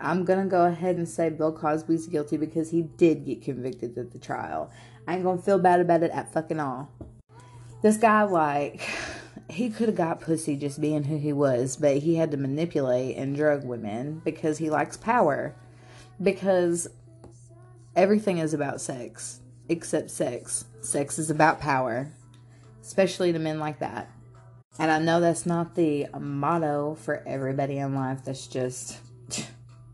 I'm 0.00 0.24
gonna 0.24 0.46
go 0.46 0.66
ahead 0.66 0.96
and 0.96 1.08
say 1.08 1.30
Bill 1.30 1.52
Cosby's 1.52 2.06
guilty 2.06 2.36
because 2.36 2.70
he 2.70 2.82
did 2.82 3.24
get 3.24 3.42
convicted 3.42 3.98
at 3.98 4.12
the 4.12 4.18
trial. 4.18 4.70
I 5.08 5.14
ain't 5.14 5.24
gonna 5.24 5.42
feel 5.42 5.58
bad 5.58 5.80
about 5.80 6.02
it 6.02 6.12
at 6.12 6.32
fucking 6.32 6.60
all 6.60 6.90
this 7.82 7.96
guy 7.96 8.24
like 8.24 8.88
he 9.48 9.70
could 9.70 9.88
have 9.88 9.96
got 9.96 10.20
pussy 10.20 10.56
just 10.56 10.80
being 10.80 11.04
who 11.04 11.16
he 11.16 11.32
was, 11.32 11.76
but 11.76 11.98
he 11.98 12.16
had 12.16 12.30
to 12.30 12.36
manipulate 12.36 13.16
and 13.16 13.36
drug 13.36 13.64
women 13.64 14.20
because 14.24 14.58
he 14.58 14.70
likes 14.70 14.96
power. 14.96 15.54
Because 16.20 16.88
everything 17.94 18.38
is 18.38 18.52
about 18.52 18.80
sex 18.80 19.40
except 19.68 20.10
sex. 20.10 20.64
Sex 20.80 21.18
is 21.18 21.30
about 21.30 21.60
power, 21.60 22.10
especially 22.82 23.32
to 23.32 23.38
men 23.38 23.58
like 23.58 23.78
that. 23.78 24.10
And 24.78 24.90
I 24.90 24.98
know 24.98 25.20
that's 25.20 25.46
not 25.46 25.74
the 25.74 26.06
uh, 26.06 26.20
motto 26.20 26.94
for 26.94 27.22
everybody 27.26 27.78
in 27.78 27.94
life. 27.94 28.24
That's 28.24 28.46
just 28.46 28.98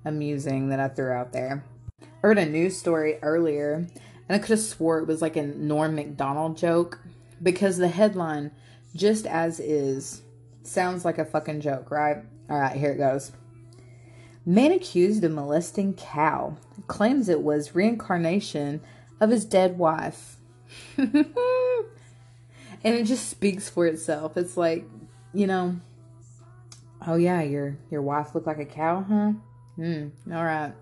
amusing 0.04 0.68
that 0.68 0.80
I 0.80 0.88
threw 0.88 1.10
out 1.10 1.32
there. 1.32 1.64
I 2.02 2.06
heard 2.20 2.38
a 2.38 2.46
news 2.46 2.78
story 2.78 3.18
earlier, 3.22 3.74
and 3.74 4.36
I 4.36 4.38
could 4.38 4.50
have 4.50 4.60
swore 4.60 4.98
it 4.98 5.06
was 5.06 5.22
like 5.22 5.36
a 5.36 5.42
Norm 5.42 5.94
Macdonald 5.94 6.56
joke 6.56 7.00
because 7.44 7.76
the 7.76 7.88
headline, 7.88 8.50
just 8.96 9.26
as 9.26 9.60
is, 9.60 10.22
sounds 10.64 11.04
like 11.04 11.18
a 11.18 11.24
fucking 11.24 11.60
joke, 11.60 11.92
right? 11.92 12.16
All 12.50 12.58
right, 12.58 12.76
here 12.76 12.90
it 12.90 12.98
goes. 12.98 13.30
Man 14.44 14.72
accused 14.72 15.22
of 15.22 15.32
molesting 15.32 15.94
cow 15.94 16.56
claims 16.86 17.28
it 17.28 17.42
was 17.42 17.74
reincarnation 17.74 18.80
of 19.20 19.30
his 19.30 19.44
dead 19.44 19.78
wife. 19.78 20.36
and 20.96 21.14
it 22.82 23.04
just 23.04 23.28
speaks 23.28 23.68
for 23.68 23.86
itself. 23.86 24.36
It's 24.36 24.56
like, 24.56 24.84
you 25.32 25.46
know, 25.46 25.76
oh 27.06 27.16
yeah, 27.16 27.42
your 27.42 27.78
your 27.90 28.02
wife 28.02 28.34
looked 28.34 28.46
like 28.46 28.58
a 28.58 28.66
cow, 28.66 29.02
huh? 29.02 29.32
Hmm, 29.76 30.08
all 30.32 30.44
right. 30.44 30.72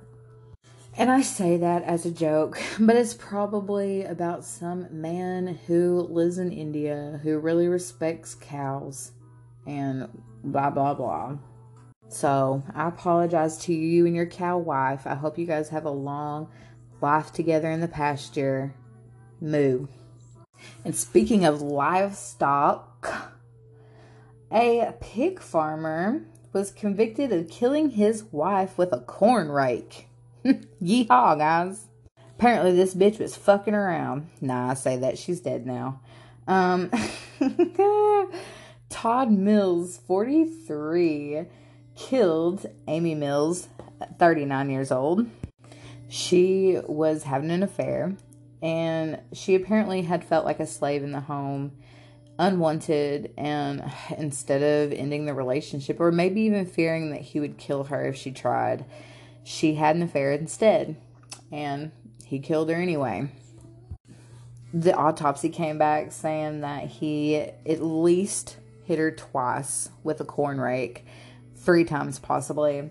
And 0.98 1.10
I 1.10 1.22
say 1.22 1.56
that 1.56 1.84
as 1.84 2.04
a 2.04 2.10
joke, 2.10 2.60
but 2.80 2.96
it's 2.96 3.14
probably 3.14 4.04
about 4.04 4.44
some 4.44 4.88
man 4.90 5.58
who 5.66 6.06
lives 6.10 6.38
in 6.38 6.52
India 6.52 7.20
who 7.22 7.38
really 7.38 7.68
respects 7.68 8.34
cows 8.34 9.12
and 9.66 10.08
blah 10.44 10.70
blah 10.70 10.94
blah. 10.94 11.36
So 12.08 12.62
I 12.74 12.88
apologize 12.88 13.56
to 13.64 13.74
you 13.74 14.04
and 14.04 14.14
your 14.14 14.26
cow 14.26 14.58
wife. 14.58 15.06
I 15.06 15.14
hope 15.14 15.38
you 15.38 15.46
guys 15.46 15.70
have 15.70 15.86
a 15.86 15.90
long 15.90 16.48
life 17.00 17.32
together 17.32 17.70
in 17.70 17.80
the 17.80 17.88
pasture. 17.88 18.74
Moo. 19.40 19.86
And 20.84 20.94
speaking 20.94 21.44
of 21.44 21.62
livestock, 21.62 23.32
a 24.52 24.94
pig 25.00 25.40
farmer 25.40 26.26
was 26.52 26.70
convicted 26.70 27.32
of 27.32 27.48
killing 27.48 27.90
his 27.90 28.24
wife 28.24 28.76
with 28.76 28.92
a 28.92 29.00
corn 29.00 29.50
rake. 29.50 30.08
Yeehaw, 30.82 31.38
guys. 31.38 31.86
Apparently, 32.38 32.72
this 32.72 32.94
bitch 32.94 33.18
was 33.18 33.36
fucking 33.36 33.74
around. 33.74 34.28
Nah, 34.40 34.70
I 34.70 34.74
say 34.74 34.96
that. 34.96 35.18
She's 35.18 35.40
dead 35.40 35.66
now. 35.66 36.00
Um, 36.48 36.90
Todd 38.88 39.30
Mills, 39.30 39.98
43, 40.06 41.44
killed 41.94 42.66
Amy 42.88 43.14
Mills, 43.14 43.68
39 44.18 44.70
years 44.70 44.90
old. 44.90 45.26
She 46.08 46.78
was 46.86 47.22
having 47.22 47.50
an 47.50 47.62
affair, 47.62 48.16
and 48.60 49.20
she 49.32 49.54
apparently 49.54 50.02
had 50.02 50.24
felt 50.24 50.44
like 50.44 50.60
a 50.60 50.66
slave 50.66 51.02
in 51.04 51.12
the 51.12 51.20
home, 51.20 51.72
unwanted, 52.38 53.32
and 53.38 53.84
instead 54.18 54.62
of 54.62 54.92
ending 54.92 55.26
the 55.26 55.34
relationship, 55.34 56.00
or 56.00 56.10
maybe 56.10 56.42
even 56.42 56.66
fearing 56.66 57.10
that 57.12 57.20
he 57.20 57.38
would 57.38 57.56
kill 57.56 57.84
her 57.84 58.04
if 58.04 58.16
she 58.16 58.32
tried, 58.32 58.84
she 59.44 59.74
had 59.74 59.96
an 59.96 60.02
affair 60.02 60.32
instead, 60.32 60.96
and 61.50 61.92
he 62.24 62.38
killed 62.38 62.70
her 62.70 62.76
anyway. 62.76 63.28
The 64.72 64.94
autopsy 64.94 65.50
came 65.50 65.76
back 65.78 66.12
saying 66.12 66.62
that 66.62 66.84
he 66.84 67.36
at 67.36 67.82
least 67.82 68.56
hit 68.84 68.98
her 68.98 69.10
twice 69.10 69.90
with 70.02 70.20
a 70.20 70.24
corn 70.24 70.60
rake, 70.60 71.04
three 71.56 71.84
times 71.84 72.18
possibly. 72.18 72.90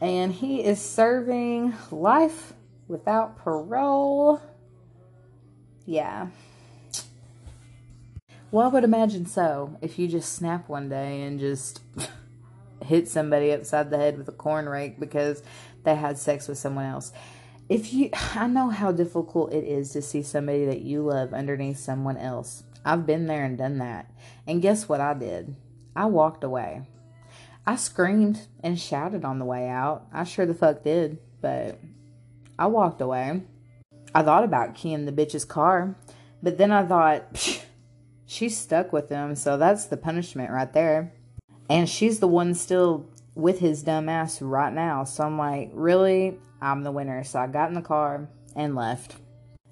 And 0.00 0.32
he 0.32 0.64
is 0.64 0.80
serving 0.80 1.74
life 1.90 2.52
without 2.88 3.38
parole. 3.38 4.40
Yeah. 5.86 6.28
Well, 8.50 8.66
I 8.66 8.68
would 8.68 8.84
imagine 8.84 9.26
so. 9.26 9.76
If 9.80 9.98
you 9.98 10.08
just 10.08 10.32
snap 10.32 10.68
one 10.68 10.88
day 10.88 11.22
and 11.22 11.38
just 11.38 11.80
hit 12.84 13.08
somebody 13.08 13.52
upside 13.52 13.90
the 13.90 13.98
head 13.98 14.18
with 14.18 14.28
a 14.28 14.32
corn 14.32 14.68
rake 14.68 14.98
because 14.98 15.42
they 15.84 15.94
had 15.94 16.18
sex 16.18 16.48
with 16.48 16.58
someone 16.58 16.84
else. 16.84 17.12
If 17.68 17.92
you, 17.92 18.10
I 18.34 18.46
know 18.46 18.70
how 18.70 18.92
difficult 18.92 19.52
it 19.52 19.64
is 19.64 19.92
to 19.92 20.02
see 20.02 20.22
somebody 20.22 20.64
that 20.64 20.82
you 20.82 21.02
love 21.02 21.32
underneath 21.32 21.78
someone 21.78 22.16
else. 22.16 22.64
I've 22.84 23.06
been 23.06 23.26
there 23.26 23.44
and 23.44 23.56
done 23.56 23.78
that. 23.78 24.10
And 24.46 24.62
guess 24.62 24.88
what 24.88 25.00
I 25.00 25.14
did? 25.14 25.54
I 25.94 26.06
walked 26.06 26.44
away. 26.44 26.82
I 27.66 27.76
screamed 27.76 28.48
and 28.62 28.80
shouted 28.80 29.24
on 29.24 29.38
the 29.38 29.44
way 29.44 29.68
out. 29.68 30.06
I 30.12 30.24
sure 30.24 30.46
the 30.46 30.54
fuck 30.54 30.82
did, 30.82 31.18
but 31.40 31.78
I 32.58 32.66
walked 32.66 33.00
away. 33.00 33.42
I 34.14 34.22
thought 34.22 34.44
about 34.44 34.74
keying 34.74 35.04
the 35.04 35.12
bitch's 35.12 35.44
car, 35.44 35.94
but 36.42 36.58
then 36.58 36.72
I 36.72 36.84
thought, 36.84 37.60
she's 38.26 38.56
stuck 38.56 38.92
with 38.92 39.08
him, 39.08 39.36
so 39.36 39.56
that's 39.56 39.84
the 39.84 39.96
punishment 39.96 40.50
right 40.50 40.72
there. 40.72 41.12
And 41.70 41.88
she's 41.88 42.18
the 42.18 42.26
one 42.26 42.54
still 42.54 43.08
with 43.36 43.60
his 43.60 43.84
dumb 43.84 44.08
ass 44.08 44.42
right 44.42 44.72
now. 44.72 45.04
So 45.04 45.22
I'm 45.22 45.38
like, 45.38 45.70
really? 45.72 46.36
I'm 46.60 46.82
the 46.82 46.90
winner. 46.90 47.22
So 47.22 47.38
I 47.38 47.46
got 47.46 47.68
in 47.68 47.74
the 47.74 47.80
car 47.80 48.28
and 48.56 48.74
left. 48.74 49.16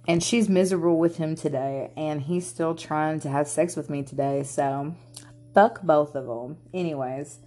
And 0.06 0.22
she's 0.22 0.48
miserable 0.48 0.98
with 0.98 1.18
him 1.18 1.36
today, 1.36 1.92
and 1.94 2.22
he's 2.22 2.46
still 2.46 2.74
trying 2.74 3.20
to 3.20 3.28
have 3.28 3.46
sex 3.46 3.76
with 3.76 3.90
me 3.90 4.02
today. 4.02 4.42
So 4.42 4.94
fuck 5.52 5.82
both 5.82 6.14
of 6.14 6.26
them. 6.26 6.56
Anyways, 6.72 7.40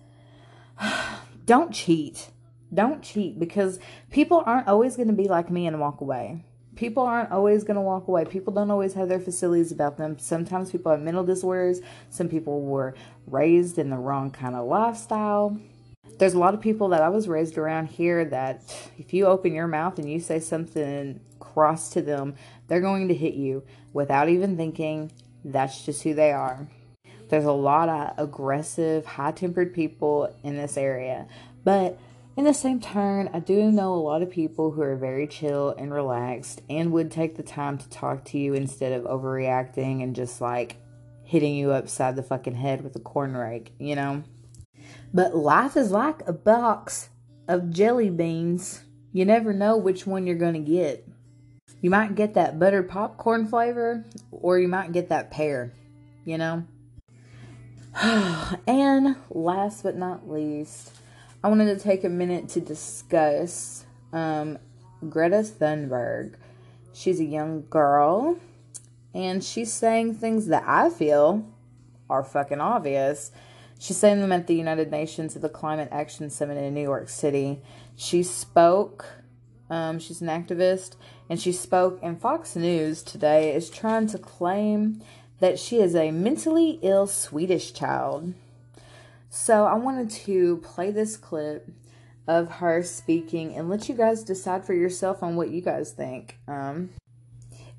don't 1.45 1.73
cheat. 1.73 2.29
Don't 2.71 3.01
cheat 3.01 3.39
because 3.39 3.79
people 4.11 4.43
aren't 4.45 4.67
always 4.67 4.95
going 4.95 5.07
to 5.07 5.13
be 5.13 5.27
like 5.27 5.49
me 5.49 5.65
and 5.65 5.79
walk 5.79 6.01
away 6.01 6.43
people 6.75 7.03
aren't 7.03 7.31
always 7.31 7.63
going 7.63 7.75
to 7.75 7.81
walk 7.81 8.07
away. 8.07 8.25
People 8.25 8.53
don't 8.53 8.71
always 8.71 8.93
have 8.93 9.09
their 9.09 9.19
facilities 9.19 9.71
about 9.71 9.97
them. 9.97 10.17
Sometimes 10.19 10.71
people 10.71 10.91
have 10.91 11.01
mental 11.01 11.23
disorders. 11.23 11.81
Some 12.09 12.29
people 12.29 12.61
were 12.61 12.95
raised 13.27 13.77
in 13.77 13.89
the 13.89 13.97
wrong 13.97 14.31
kind 14.31 14.55
of 14.55 14.65
lifestyle. 14.65 15.57
There's 16.17 16.33
a 16.33 16.39
lot 16.39 16.53
of 16.53 16.61
people 16.61 16.89
that 16.89 17.01
I 17.01 17.09
was 17.09 17.27
raised 17.27 17.57
around 17.57 17.87
here 17.87 18.25
that 18.25 18.61
if 18.97 19.13
you 19.13 19.25
open 19.25 19.53
your 19.53 19.67
mouth 19.67 19.97
and 19.99 20.11
you 20.11 20.19
say 20.19 20.39
something 20.39 21.19
cross 21.39 21.89
to 21.91 22.01
them, 22.01 22.35
they're 22.67 22.81
going 22.81 23.07
to 23.07 23.13
hit 23.13 23.33
you 23.33 23.63
without 23.93 24.29
even 24.29 24.55
thinking. 24.55 25.11
That's 25.43 25.83
just 25.83 26.03
who 26.03 26.13
they 26.13 26.31
are. 26.31 26.67
There's 27.29 27.45
a 27.45 27.51
lot 27.51 27.89
of 27.89 28.13
aggressive, 28.17 29.05
high 29.05 29.31
tempered 29.31 29.73
people 29.73 30.35
in 30.43 30.57
this 30.57 30.77
area. 30.77 31.27
But 31.63 31.97
in 32.41 32.45
the 32.45 32.53
same 32.55 32.79
turn, 32.79 33.29
I 33.35 33.39
do 33.39 33.71
know 33.71 33.93
a 33.93 34.01
lot 34.01 34.23
of 34.23 34.31
people 34.31 34.71
who 34.71 34.81
are 34.81 34.95
very 34.95 35.27
chill 35.27 35.75
and 35.77 35.93
relaxed 35.93 36.63
and 36.71 36.91
would 36.91 37.11
take 37.11 37.37
the 37.37 37.43
time 37.43 37.77
to 37.77 37.87
talk 37.89 38.25
to 38.25 38.39
you 38.39 38.55
instead 38.55 38.93
of 38.93 39.03
overreacting 39.03 40.01
and 40.01 40.15
just 40.15 40.41
like 40.41 40.77
hitting 41.23 41.53
you 41.53 41.71
upside 41.71 42.15
the 42.15 42.23
fucking 42.23 42.55
head 42.55 42.83
with 42.83 42.95
a 42.95 42.99
corn 42.99 43.37
rake, 43.37 43.73
you 43.77 43.95
know? 43.95 44.23
But 45.13 45.35
life 45.35 45.77
is 45.77 45.91
like 45.91 46.27
a 46.27 46.33
box 46.33 47.09
of 47.47 47.69
jelly 47.69 48.09
beans. 48.09 48.85
You 49.13 49.23
never 49.23 49.53
know 49.53 49.77
which 49.77 50.07
one 50.07 50.25
you're 50.25 50.35
going 50.35 50.55
to 50.55 50.71
get. 50.71 51.07
You 51.79 51.91
might 51.91 52.15
get 52.15 52.33
that 52.33 52.57
buttered 52.57 52.89
popcorn 52.89 53.45
flavor 53.45 54.03
or 54.31 54.57
you 54.57 54.67
might 54.67 54.93
get 54.93 55.09
that 55.09 55.29
pear, 55.29 55.75
you 56.25 56.39
know? 56.39 56.65
and 58.01 59.15
last 59.29 59.83
but 59.83 59.95
not 59.95 60.27
least, 60.27 61.00
I 61.43 61.47
wanted 61.47 61.75
to 61.75 61.83
take 61.83 62.03
a 62.03 62.09
minute 62.09 62.49
to 62.49 62.61
discuss 62.61 63.83
um, 64.13 64.59
Greta 65.09 65.37
Thunberg. 65.37 66.35
She's 66.93 67.19
a 67.19 67.25
young 67.25 67.65
girl, 67.67 68.37
and 69.15 69.43
she's 69.43 69.73
saying 69.73 70.15
things 70.15 70.45
that 70.47 70.63
I 70.67 70.91
feel 70.91 71.43
are 72.11 72.23
fucking 72.23 72.61
obvious. 72.61 73.31
She's 73.79 73.97
saying 73.97 74.19
them 74.19 74.31
at 74.31 74.45
the 74.45 74.53
United 74.53 74.91
Nations 74.91 75.35
at 75.35 75.41
the 75.41 75.49
Climate 75.49 75.89
Action 75.91 76.29
Summit 76.29 76.57
in 76.57 76.75
New 76.75 76.83
York 76.83 77.09
City. 77.09 77.59
She 77.95 78.21
spoke, 78.21 79.07
um, 79.67 79.97
she's 79.97 80.21
an 80.21 80.27
activist, 80.27 80.95
and 81.27 81.41
she 81.41 81.51
spoke, 81.51 81.97
and 82.03 82.21
Fox 82.21 82.55
News 82.55 83.01
today 83.01 83.55
is 83.55 83.71
trying 83.71 84.05
to 84.07 84.19
claim 84.19 85.01
that 85.39 85.57
she 85.57 85.79
is 85.79 85.95
a 85.95 86.11
mentally 86.11 86.77
ill 86.83 87.07
Swedish 87.07 87.73
child. 87.73 88.35
So 89.33 89.63
I 89.63 89.75
wanted 89.75 90.09
to 90.25 90.57
play 90.57 90.91
this 90.91 91.15
clip 91.15 91.69
of 92.27 92.51
her 92.55 92.83
speaking 92.83 93.55
and 93.55 93.69
let 93.69 93.87
you 93.87 93.95
guys 93.95 94.23
decide 94.23 94.65
for 94.65 94.73
yourself 94.73 95.23
on 95.23 95.37
what 95.37 95.51
you 95.51 95.61
guys 95.61 95.93
think. 95.93 96.37
Um, 96.49 96.89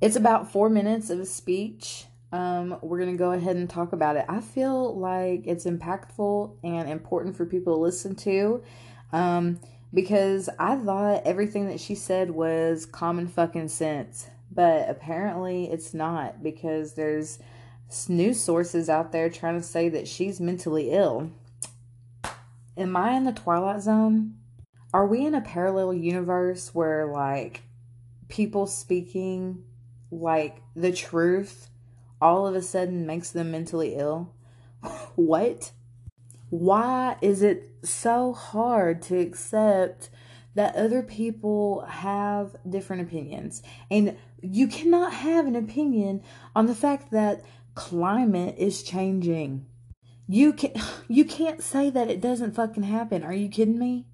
it's 0.01 0.17
about 0.17 0.51
four 0.51 0.71
minutes 0.71 1.11
of 1.11 1.21
a 1.21 1.27
speech. 1.27 2.07
Um, 2.33 2.79
we're 2.81 2.99
going 2.99 3.13
to 3.13 3.19
go 3.19 3.33
ahead 3.33 3.57
and 3.57 3.69
talk 3.69 3.93
about 3.93 4.17
it. 4.17 4.25
I 4.31 4.41
feel 4.41 4.99
like 4.99 5.43
it's 5.47 5.67
impactful 5.67 6.57
and 6.65 6.89
important 6.89 7.37
for 7.37 7.45
people 7.45 7.75
to 7.75 7.81
listen 7.83 8.15
to 8.17 8.63
um, 9.13 9.61
because 9.93 10.49
I 10.59 10.77
thought 10.77 11.27
everything 11.27 11.69
that 11.69 11.81
she 11.81 11.95
said 11.95 12.31
was 12.31 12.87
common 12.87 13.29
fucking 13.29 13.69
sense. 13.69 14.31
But 14.51 14.89
apparently 14.89 15.71
it's 15.71 15.93
not 15.93 16.43
because 16.43 16.95
there's 16.95 17.39
news 18.09 18.41
sources 18.41 18.89
out 18.89 19.13
there 19.13 19.29
trying 19.29 19.61
to 19.61 19.67
say 19.67 19.91
that 19.91 20.09
she's 20.09 20.41
mentally 20.41 20.93
ill. 20.93 21.31
Am 22.77 22.97
I 22.97 23.13
in 23.13 23.25
the 23.25 23.33
Twilight 23.33 23.83
Zone? 23.83 24.35
Are 24.95 25.07
we 25.07 25.27
in 25.27 25.35
a 25.35 25.43
parallel 25.43 25.93
universe 25.93 26.75
where, 26.75 27.07
like, 27.07 27.63
people 28.29 28.67
speaking, 28.67 29.65
like, 30.11 30.63
the 30.75 30.93
truth 30.93 31.69
all 32.21 32.47
of 32.47 32.55
a 32.55 32.63
sudden 32.63 33.07
makes 33.07 33.31
them 33.31 33.51
mentally 33.51 33.95
ill? 33.95 34.35
what? 35.17 35.73
Why 36.49 37.17
is 37.21 37.43
it 37.43 37.71
so 37.83 38.33
hard 38.33 39.03
to 39.03 39.19
accept 39.19 40.09
that 40.55 40.75
other 40.75 41.03
people 41.03 41.83
have 41.83 42.57
different 42.67 43.03
opinions? 43.03 43.63
And 43.91 44.17
you 44.41 44.67
cannot 44.67 45.13
have 45.13 45.47
an 45.47 45.57
opinion 45.57 46.23
on 46.57 46.67
the 46.67 46.75
fact 46.75 47.11
that 47.11 47.45
climate 47.75 48.55
is 48.57 48.83
changing. 48.83 49.67
You 50.33 50.55
can 50.55 50.73
you 51.09 51.27
can't 51.27 51.63
say 51.63 51.91
that 51.91 52.09
it 52.11 52.21
doesn't 52.21 52.55
fucking 52.55 52.85
happen. 52.85 53.23
Are 53.23 53.35
you 53.35 53.51
kidding 53.51 53.79
me? 53.79 54.07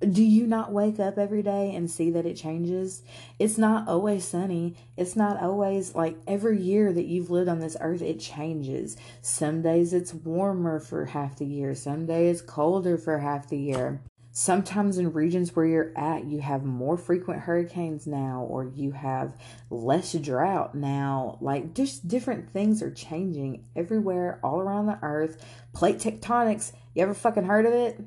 Do 0.00 0.22
you 0.22 0.46
not 0.46 0.72
wake 0.72 1.00
up 1.00 1.16
every 1.16 1.42
day 1.42 1.74
and 1.74 1.90
see 1.90 2.10
that 2.10 2.26
it 2.26 2.34
changes? 2.34 3.02
It's 3.38 3.56
not 3.56 3.88
always 3.88 4.26
sunny. 4.26 4.76
It's 4.96 5.16
not 5.16 5.40
always 5.40 5.94
like 5.94 6.18
every 6.26 6.60
year 6.60 6.92
that 6.92 7.06
you've 7.06 7.30
lived 7.30 7.48
on 7.48 7.60
this 7.60 7.78
earth, 7.80 8.02
it 8.02 8.20
changes. 8.20 8.96
Some 9.22 9.62
days 9.62 9.94
it's 9.94 10.12
warmer 10.12 10.80
for 10.80 11.06
half 11.06 11.38
the 11.38 11.46
year, 11.46 11.74
some 11.74 12.04
days 12.06 12.40
it's 12.40 12.50
colder 12.50 12.98
for 12.98 13.20
half 13.20 13.48
the 13.48 13.56
year. 13.56 14.02
Sometimes 14.38 14.98
in 14.98 15.14
regions 15.14 15.56
where 15.56 15.64
you're 15.64 15.92
at, 15.96 16.26
you 16.26 16.40
have 16.40 16.62
more 16.62 16.98
frequent 16.98 17.40
hurricanes 17.40 18.06
now, 18.06 18.46
or 18.50 18.64
you 18.64 18.92
have 18.92 19.34
less 19.70 20.12
drought 20.12 20.74
now. 20.74 21.38
Like, 21.40 21.72
just 21.72 22.06
different 22.06 22.50
things 22.50 22.82
are 22.82 22.90
changing 22.90 23.64
everywhere, 23.74 24.38
all 24.44 24.60
around 24.60 24.88
the 24.88 24.98
earth. 25.00 25.42
Plate 25.72 25.96
tectonics, 25.96 26.72
you 26.94 27.02
ever 27.02 27.14
fucking 27.14 27.44
heard 27.44 27.64
of 27.64 27.72
it? 27.72 27.98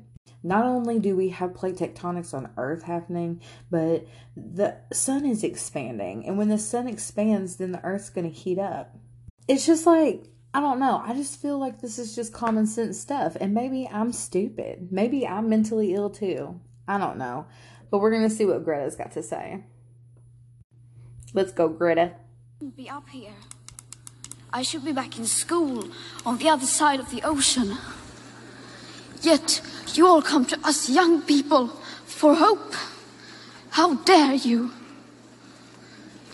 Not 0.44 0.64
only 0.66 1.00
do 1.00 1.16
we 1.16 1.30
have 1.30 1.52
plate 1.52 1.74
tectonics 1.74 2.32
on 2.32 2.52
Earth 2.56 2.84
happening, 2.84 3.40
but 3.68 4.06
the 4.36 4.76
sun 4.92 5.26
is 5.26 5.42
expanding. 5.42 6.24
And 6.24 6.38
when 6.38 6.48
the 6.48 6.58
sun 6.58 6.86
expands, 6.86 7.56
then 7.56 7.72
the 7.72 7.84
Earth's 7.84 8.08
going 8.08 8.30
to 8.30 8.38
heat 8.38 8.60
up. 8.60 8.96
It's 9.48 9.66
just 9.66 9.84
like 9.84 10.28
I 10.52 10.60
don't 10.60 10.80
know. 10.80 11.02
I 11.04 11.14
just 11.14 11.40
feel 11.40 11.58
like 11.58 11.80
this 11.80 11.98
is 11.98 12.14
just 12.14 12.32
common 12.32 12.66
sense 12.66 12.98
stuff. 12.98 13.36
And 13.40 13.54
maybe 13.54 13.88
I'm 13.92 14.12
stupid. 14.12 14.88
Maybe 14.90 15.26
I'm 15.26 15.48
mentally 15.48 15.94
ill 15.94 16.10
too. 16.10 16.60
I 16.88 16.98
don't 16.98 17.18
know. 17.18 17.46
But 17.90 18.00
we're 18.00 18.10
going 18.10 18.28
to 18.28 18.34
see 18.34 18.44
what 18.44 18.64
Greta's 18.64 18.96
got 18.96 19.12
to 19.12 19.22
say. 19.22 19.64
Let's 21.32 21.52
go, 21.52 21.68
Greta. 21.68 22.12
Be 22.76 22.90
up 22.90 23.08
here. 23.08 23.34
I 24.52 24.62
should 24.62 24.84
be 24.84 24.92
back 24.92 25.16
in 25.16 25.26
school 25.26 25.88
on 26.26 26.38
the 26.38 26.48
other 26.48 26.66
side 26.66 26.98
of 26.98 27.10
the 27.10 27.22
ocean. 27.22 27.78
Yet 29.22 29.60
you 29.94 30.06
all 30.06 30.22
come 30.22 30.44
to 30.46 30.58
us 30.66 30.90
young 30.90 31.22
people 31.22 31.68
for 32.04 32.34
hope. 32.34 32.74
How 33.70 33.94
dare 33.94 34.34
you? 34.34 34.72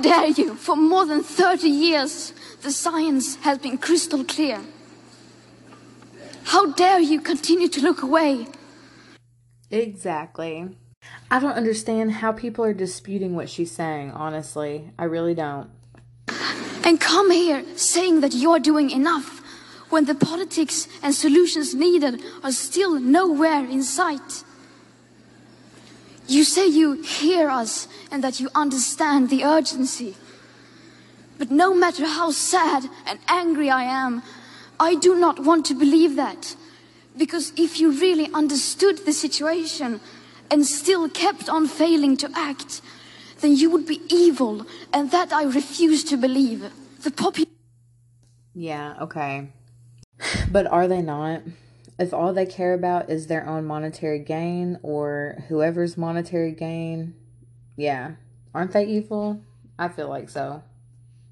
dare 0.00 0.28
you? 0.28 0.54
For 0.54 0.76
more 0.76 1.06
than 1.06 1.22
30 1.22 1.68
years, 1.68 2.32
the 2.62 2.72
science 2.72 3.36
has 3.36 3.58
been 3.58 3.78
crystal 3.78 4.24
clear. 4.24 4.60
How 6.44 6.72
dare 6.72 7.00
you 7.00 7.20
continue 7.20 7.68
to 7.68 7.80
look 7.80 8.02
away? 8.02 8.46
Exactly. 9.70 10.76
I 11.30 11.38
don't 11.40 11.52
understand 11.52 12.12
how 12.12 12.32
people 12.32 12.64
are 12.64 12.72
disputing 12.72 13.34
what 13.34 13.50
she's 13.50 13.70
saying, 13.70 14.12
honestly. 14.12 14.90
I 14.98 15.04
really 15.04 15.34
don't. 15.34 15.70
And 16.84 17.00
come 17.00 17.30
here 17.30 17.64
saying 17.76 18.20
that 18.22 18.34
you're 18.34 18.58
doing 18.58 18.90
enough 18.90 19.42
when 19.90 20.06
the 20.06 20.14
politics 20.14 20.88
and 21.02 21.14
solutions 21.14 21.74
needed 21.74 22.22
are 22.42 22.52
still 22.52 22.98
nowhere 22.98 23.64
in 23.64 23.82
sight. 23.82 24.44
You 26.28 26.44
say 26.44 26.66
you 26.66 27.00
hear 27.02 27.48
us 27.48 27.88
and 28.10 28.22
that 28.22 28.38
you 28.38 28.50
understand 28.54 29.30
the 29.30 29.44
urgency. 29.44 30.14
But 31.38 31.50
no 31.50 31.74
matter 31.74 32.04
how 32.04 32.30
sad 32.32 32.84
and 33.06 33.18
angry 33.28 33.70
I 33.70 33.84
am, 33.84 34.22
I 34.78 34.94
do 34.94 35.14
not 35.14 35.40
want 35.40 35.64
to 35.66 35.74
believe 35.74 36.16
that. 36.16 36.54
Because 37.16 37.52
if 37.56 37.80
you 37.80 37.90
really 37.92 38.28
understood 38.34 38.98
the 39.06 39.12
situation 39.12 40.00
and 40.50 40.66
still 40.66 41.08
kept 41.08 41.48
on 41.48 41.66
failing 41.66 42.16
to 42.18 42.30
act, 42.34 42.82
then 43.40 43.56
you 43.56 43.70
would 43.70 43.86
be 43.86 44.00
evil, 44.08 44.66
and 44.92 45.10
that 45.10 45.32
I 45.32 45.44
refuse 45.44 46.04
to 46.04 46.16
believe. 46.16 46.70
The 47.02 47.10
popu- 47.10 47.46
Yeah, 48.54 48.96
okay. 49.00 49.52
But 50.50 50.66
are 50.66 50.88
they 50.88 51.00
not? 51.02 51.42
If 51.98 52.14
all 52.14 52.32
they 52.32 52.46
care 52.46 52.74
about 52.74 53.10
is 53.10 53.26
their 53.26 53.46
own 53.46 53.64
monetary 53.64 54.20
gain 54.20 54.78
or 54.82 55.42
whoever's 55.48 55.96
monetary 55.96 56.52
gain, 56.52 57.14
yeah. 57.76 58.12
Aren't 58.54 58.72
they 58.72 58.86
evil? 58.86 59.40
I 59.78 59.88
feel 59.88 60.08
like 60.08 60.28
so. 60.28 60.62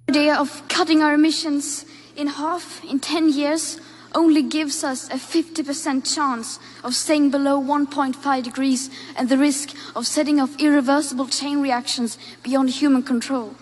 The 0.07 0.13
idea 0.13 0.35
of 0.37 0.63
cutting 0.69 1.03
our 1.03 1.15
emissions 1.15 1.85
in 2.17 2.27
half 2.27 2.85
in 2.85 3.01
10 3.01 3.33
years 3.33 3.81
only 4.15 4.43
gives 4.43 4.83
us 4.83 5.09
a 5.11 5.15
50% 5.15 6.15
chance 6.15 6.59
of 6.83 6.95
staying 6.95 7.31
below 7.31 7.61
1.5 7.61 8.43
degrees 8.43 8.91
and 9.17 9.29
the 9.29 9.37
risk 9.37 9.75
of 9.95 10.07
setting 10.07 10.41
off 10.41 10.59
irreversible 10.59 11.29
chain 11.29 11.61
reactions 11.61 12.19
beyond 12.43 12.71
human 12.71 13.03
control. 13.03 13.55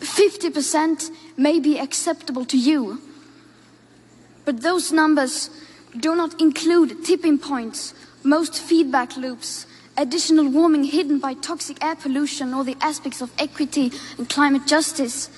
50% 0.00 1.10
may 1.36 1.58
be 1.58 1.78
acceptable 1.78 2.44
to 2.44 2.58
you, 2.58 3.00
but 4.44 4.62
those 4.62 4.92
numbers 4.92 5.50
do 5.98 6.14
not 6.14 6.40
include 6.40 7.04
tipping 7.04 7.38
points, 7.38 7.94
most 8.22 8.58
feedback 8.58 9.16
loops, 9.16 9.66
additional 9.96 10.48
warming 10.48 10.84
hidden 10.84 11.18
by 11.18 11.34
toxic 11.34 11.82
air 11.84 11.96
pollution 11.96 12.54
or 12.54 12.64
the 12.64 12.76
aspects 12.80 13.20
of 13.20 13.30
equity 13.38 13.92
and 14.18 14.28
climate 14.28 14.66
justice. 14.66 15.30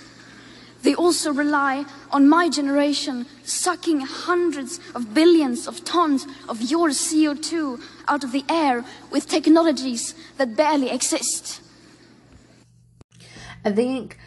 They 0.82 0.94
also 0.94 1.32
rely 1.32 1.84
on 2.10 2.28
my 2.28 2.48
generation 2.48 3.26
sucking 3.44 4.00
hundreds 4.00 4.80
of 4.94 5.14
billions 5.14 5.68
of 5.68 5.84
tons 5.84 6.26
of 6.48 6.60
your 6.60 6.88
CO2 6.88 7.80
out 8.08 8.24
of 8.24 8.32
the 8.32 8.44
air 8.48 8.84
with 9.10 9.28
technologies 9.28 10.14
that 10.38 10.56
barely 10.56 10.90
exist. 10.90 11.60
I 13.64 13.70
think 13.70 14.18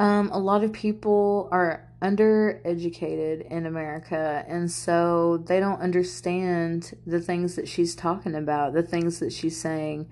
um, 0.00 0.30
a 0.32 0.38
lot 0.38 0.64
of 0.64 0.72
people 0.72 1.48
are 1.52 1.86
undereducated 2.02 3.50
in 3.50 3.66
America, 3.66 4.44
and 4.48 4.70
so 4.70 5.36
they 5.46 5.60
don't 5.60 5.80
understand 5.80 6.96
the 7.06 7.20
things 7.20 7.56
that 7.56 7.68
she's 7.68 7.94
talking 7.94 8.34
about, 8.34 8.72
the 8.72 8.82
things 8.82 9.18
that 9.20 9.32
she's 9.32 9.60
saying. 9.60 10.10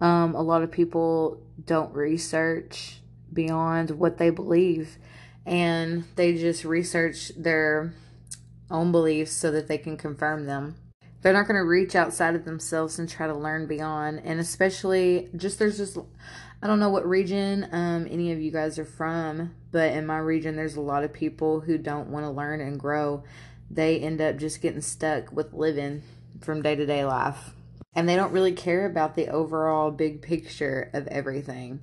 Um, 0.00 0.34
a 0.34 0.42
lot 0.42 0.62
of 0.62 0.70
people 0.70 1.40
don't 1.64 1.94
research 1.94 3.00
beyond 3.32 3.90
what 3.90 4.18
they 4.18 4.30
believe, 4.30 4.98
and 5.46 6.04
they 6.16 6.34
just 6.34 6.64
research 6.64 7.32
their 7.36 7.94
own 8.70 8.92
beliefs 8.92 9.32
so 9.32 9.50
that 9.50 9.68
they 9.68 9.78
can 9.78 9.96
confirm 9.96 10.46
them. 10.46 10.76
They're 11.22 11.32
not 11.32 11.48
going 11.48 11.56
to 11.56 11.64
reach 11.64 11.96
outside 11.96 12.36
of 12.36 12.44
themselves 12.44 12.98
and 12.98 13.08
try 13.08 13.26
to 13.26 13.34
learn 13.34 13.66
beyond, 13.66 14.22
and 14.24 14.38
especially 14.40 15.28
just 15.36 15.58
there's 15.58 15.76
just 15.76 15.98
I 16.60 16.66
don't 16.66 16.80
know 16.80 16.90
what 16.90 17.08
region 17.08 17.68
um, 17.70 18.08
any 18.10 18.32
of 18.32 18.40
you 18.40 18.50
guys 18.50 18.80
are 18.80 18.84
from, 18.84 19.54
but 19.70 19.92
in 19.92 20.06
my 20.06 20.18
region, 20.18 20.56
there's 20.56 20.74
a 20.74 20.80
lot 20.80 21.04
of 21.04 21.12
people 21.12 21.60
who 21.60 21.78
don't 21.78 22.08
want 22.08 22.24
to 22.24 22.30
learn 22.30 22.60
and 22.60 22.80
grow. 22.80 23.22
They 23.70 24.00
end 24.00 24.20
up 24.20 24.38
just 24.38 24.60
getting 24.60 24.80
stuck 24.80 25.30
with 25.30 25.52
living 25.52 26.02
from 26.40 26.62
day 26.62 26.74
to 26.74 26.84
day 26.84 27.04
life. 27.04 27.50
And 27.94 28.08
they 28.08 28.16
don't 28.16 28.32
really 28.32 28.52
care 28.52 28.86
about 28.86 29.14
the 29.14 29.28
overall 29.28 29.92
big 29.92 30.20
picture 30.20 30.90
of 30.92 31.06
everything. 31.08 31.80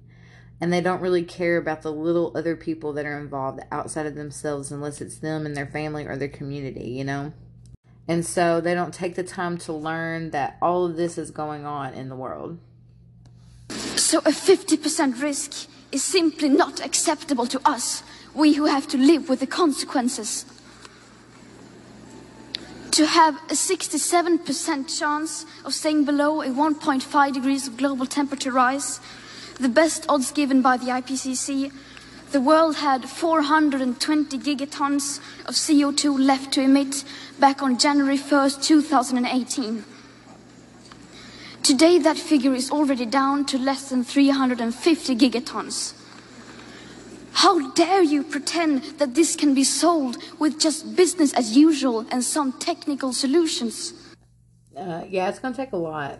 And 0.60 0.74
they 0.74 0.82
don't 0.82 1.02
really 1.02 1.24
care 1.24 1.58
about 1.58 1.82
the 1.82 1.92
little 1.92 2.34
other 2.36 2.58
people 2.58 2.92
that 2.94 3.06
are 3.06 3.20
involved 3.20 3.62
outside 3.72 4.06
of 4.06 4.16
themselves 4.16 4.72
unless 4.72 5.00
it's 5.00 5.20
them 5.20 5.46
and 5.46 5.56
their 5.56 5.68
family 5.68 6.06
or 6.06 6.18
their 6.18 6.28
community, 6.28 6.90
you 6.90 7.06
know? 7.06 7.32
And 8.10 8.26
so 8.26 8.60
they 8.60 8.74
don't 8.74 8.94
take 8.94 9.16
the 9.16 9.24
time 9.24 9.58
to 9.60 9.74
learn 9.74 10.32
that 10.32 10.58
all 10.62 10.86
of 10.86 10.98
this 10.98 11.18
is 11.18 11.32
going 11.32 11.66
on 11.66 11.94
in 11.94 12.10
the 12.10 12.16
world. 12.16 12.60
So 14.16 14.22
a 14.22 14.32
50% 14.32 15.22
risk 15.22 15.68
is 15.92 16.02
simply 16.02 16.48
not 16.48 16.80
acceptable 16.80 17.46
to 17.48 17.60
us, 17.66 18.02
we 18.34 18.54
who 18.54 18.64
have 18.64 18.88
to 18.88 18.98
live 18.98 19.28
with 19.28 19.42
the 19.42 19.46
consequences. 19.46 20.46
To 22.92 23.06
have 23.08 23.36
a 23.52 23.56
67% 23.56 24.98
chance 24.98 25.46
of 25.66 25.74
staying 25.74 26.06
below 26.06 26.42
a 26.42 26.48
1.5 26.48 27.34
degrees 27.34 27.68
of 27.68 27.76
global 27.76 28.06
temperature 28.06 28.54
rise, 28.54 29.02
the 29.60 29.68
best 29.68 30.06
odds 30.08 30.32
given 30.32 30.62
by 30.62 30.78
the 30.78 30.86
IPCC, 30.86 31.74
the 32.32 32.40
world 32.40 32.78
had 32.78 33.10
420 33.10 34.38
gigatons 34.38 35.20
of 35.46 35.56
CO2 35.56 36.26
left 36.26 36.54
to 36.54 36.62
emit 36.62 37.04
back 37.38 37.62
on 37.62 37.78
January 37.78 38.18
1st, 38.18 38.64
2018. 38.64 39.84
Today, 41.66 41.98
that 41.98 42.16
figure 42.16 42.54
is 42.54 42.70
already 42.70 43.08
down 43.08 43.44
to 43.46 43.58
less 43.58 43.90
than 43.90 44.04
350 44.04 45.16
gigatons. 45.16 45.96
How 47.32 47.72
dare 47.72 48.04
you 48.04 48.24
pretend 48.24 48.84
that 49.00 49.16
this 49.16 49.36
can 49.36 49.56
be 49.56 49.64
solved 49.64 50.22
with 50.38 50.60
just 50.60 50.96
business 50.96 51.34
as 51.34 51.58
usual 51.58 52.06
and 52.12 52.24
some 52.24 52.54
technical 52.60 53.14
solutions? 53.14 53.96
Uh, 54.78 55.06
yeah, 55.10 55.28
it's 55.28 55.40
going 55.40 55.56
to 55.56 55.58
take 55.58 55.74
a 55.74 55.78
lot. 55.78 56.20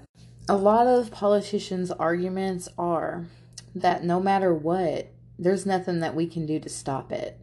A 0.50 0.58
lot 0.58 0.88
of 0.88 1.12
politicians' 1.12 1.92
arguments 1.92 2.68
are 2.76 3.28
that 3.76 4.04
no 4.04 4.20
matter 4.20 4.52
what, 4.52 5.12
there's 5.38 5.64
nothing 5.64 6.00
that 6.00 6.16
we 6.16 6.26
can 6.26 6.48
do 6.48 6.60
to 6.60 6.70
stop 6.70 7.12
it. 7.12 7.38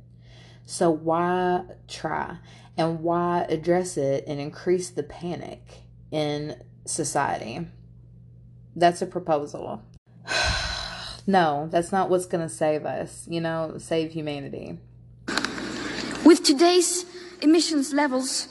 So 0.67 0.91
why 0.91 1.67
try? 1.87 2.39
And 2.77 2.99
why 2.99 3.47
address 3.49 3.97
it 3.97 4.25
and 4.27 4.41
increase 4.41 4.91
the 4.91 5.05
panic 5.05 5.83
in 6.11 6.65
society? 6.85 7.69
That's 8.75 9.03
a 9.03 9.07
proposal. 9.07 9.83
no, 11.27 11.69
that's 11.71 11.93
not 11.93 12.11
what's 12.11 12.27
going 12.27 12.47
to 12.47 12.55
save 12.55 12.85
us, 12.87 13.27
you 13.29 13.41
know, 13.41 13.75
save 13.79 14.13
humanity. 14.13 14.79
With 16.25 16.43
today's 16.43 17.05
emissions 17.41 17.93
levels, 17.93 18.49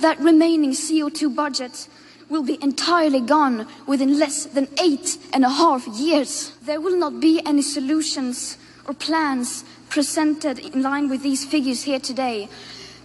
that 0.00 0.18
remaining 0.18 0.72
CO2 0.72 1.34
budget 1.34 1.88
will 2.28 2.42
be 2.42 2.62
entirely 2.62 3.20
gone 3.20 3.66
within 3.86 4.18
less 4.18 4.44
than 4.46 4.68
eight 4.82 5.18
and 5.32 5.44
a 5.44 5.48
half 5.48 5.86
years. 5.86 6.52
There 6.62 6.80
will 6.80 6.96
not 6.96 7.20
be 7.20 7.40
any 7.44 7.62
solutions 7.62 8.58
or 8.86 8.94
plans 8.94 9.64
presented 9.88 10.58
in 10.58 10.82
line 10.82 11.08
with 11.08 11.22
these 11.22 11.44
figures 11.44 11.82
here 11.84 12.00
today 12.00 12.48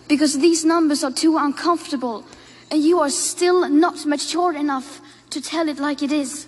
because 0.08 0.40
these 0.40 0.66
numbers 0.66 1.04
are 1.04 1.12
too 1.12 1.38
uncomfortable 1.38 2.26
and 2.70 2.84
you 2.84 3.00
are 3.00 3.10
still 3.10 3.70
not 3.70 4.06
mature 4.06 4.54
enough 4.54 5.02
to 5.34 5.42
tell 5.42 5.68
it 5.70 5.80
like 5.80 6.02
it 6.02 6.12
is. 6.12 6.48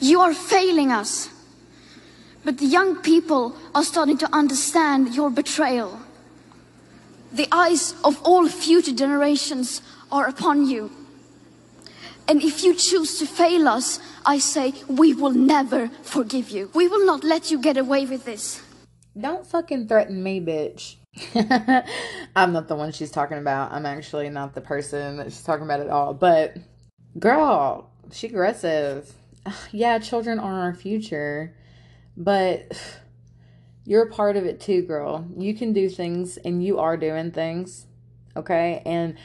You 0.00 0.20
are 0.20 0.34
failing 0.34 0.90
us. 0.92 1.28
But 2.44 2.58
the 2.58 2.66
young 2.66 2.96
people 3.02 3.56
are 3.74 3.84
starting 3.84 4.18
to 4.18 4.34
understand 4.34 5.14
your 5.14 5.30
betrayal. 5.30 6.00
The 7.32 7.48
eyes 7.52 7.94
of 8.04 8.20
all 8.24 8.48
future 8.48 8.92
generations 8.92 9.80
are 10.10 10.26
upon 10.26 10.66
you. 10.66 10.90
And 12.28 12.42
if 12.42 12.62
you 12.62 12.74
choose 12.74 13.18
to 13.18 13.26
fail 13.26 13.68
us, 13.68 14.00
I 14.24 14.38
say 14.38 14.74
we 14.88 15.14
will 15.14 15.32
never 15.32 15.88
forgive 16.02 16.50
you. 16.50 16.70
We 16.74 16.88
will 16.88 17.06
not 17.06 17.24
let 17.24 17.50
you 17.50 17.58
get 17.60 17.76
away 17.76 18.06
with 18.06 18.24
this. 18.24 18.62
Don't 19.18 19.46
fucking 19.46 19.88
threaten 19.88 20.22
me, 20.22 20.40
bitch. 20.40 20.96
I'm 22.36 22.52
not 22.52 22.68
the 22.68 22.74
one 22.74 22.92
she's 22.92 23.10
talking 23.10 23.38
about. 23.38 23.72
I'm 23.72 23.86
actually 23.86 24.30
not 24.30 24.54
the 24.54 24.60
person 24.60 25.18
that 25.18 25.26
she's 25.26 25.42
talking 25.42 25.64
about 25.64 25.80
at 25.80 25.88
all. 25.88 26.14
But, 26.14 26.56
girl, 27.18 27.90
she 28.10 28.28
aggressive. 28.28 29.12
Yeah, 29.72 29.98
children 29.98 30.38
are 30.38 30.60
our 30.60 30.74
future, 30.74 31.54
but 32.16 32.72
you're 33.84 34.04
a 34.04 34.10
part 34.10 34.36
of 34.36 34.44
it 34.44 34.60
too, 34.60 34.82
girl. 34.82 35.26
You 35.36 35.54
can 35.54 35.72
do 35.72 35.88
things 35.88 36.36
and 36.36 36.64
you 36.64 36.78
are 36.78 36.96
doing 36.96 37.32
things, 37.32 37.86
okay? 38.36 38.82
And 38.86 39.16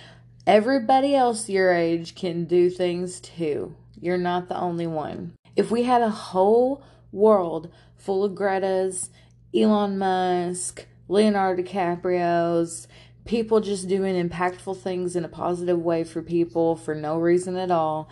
everybody 0.47 1.15
else 1.15 1.49
your 1.49 1.71
age 1.71 2.15
can 2.15 2.45
do 2.45 2.69
things 2.69 3.19
too. 3.19 3.75
You're 3.99 4.17
not 4.17 4.49
the 4.49 4.57
only 4.57 4.87
one. 4.87 5.33
If 5.55 5.71
we 5.71 5.83
had 5.83 6.01
a 6.01 6.09
whole 6.09 6.83
world 7.11 7.71
full 7.95 8.23
of 8.23 8.35
Greta's, 8.35 9.09
Elon 9.55 9.97
Musk, 9.97 10.85
Leonardo 11.07 11.63
DiCaprio's, 11.63 12.87
people 13.27 13.59
just 13.59 13.87
doing 13.87 14.15
impactful 14.15 14.77
things 14.81 15.15
in 15.15 15.25
a 15.25 15.29
positive 15.29 15.79
way 15.79 16.03
for 16.03 16.21
people 16.21 16.75
for 16.75 16.95
no 16.95 17.17
reason 17.17 17.57
at 17.57 17.71
all, 17.71 18.09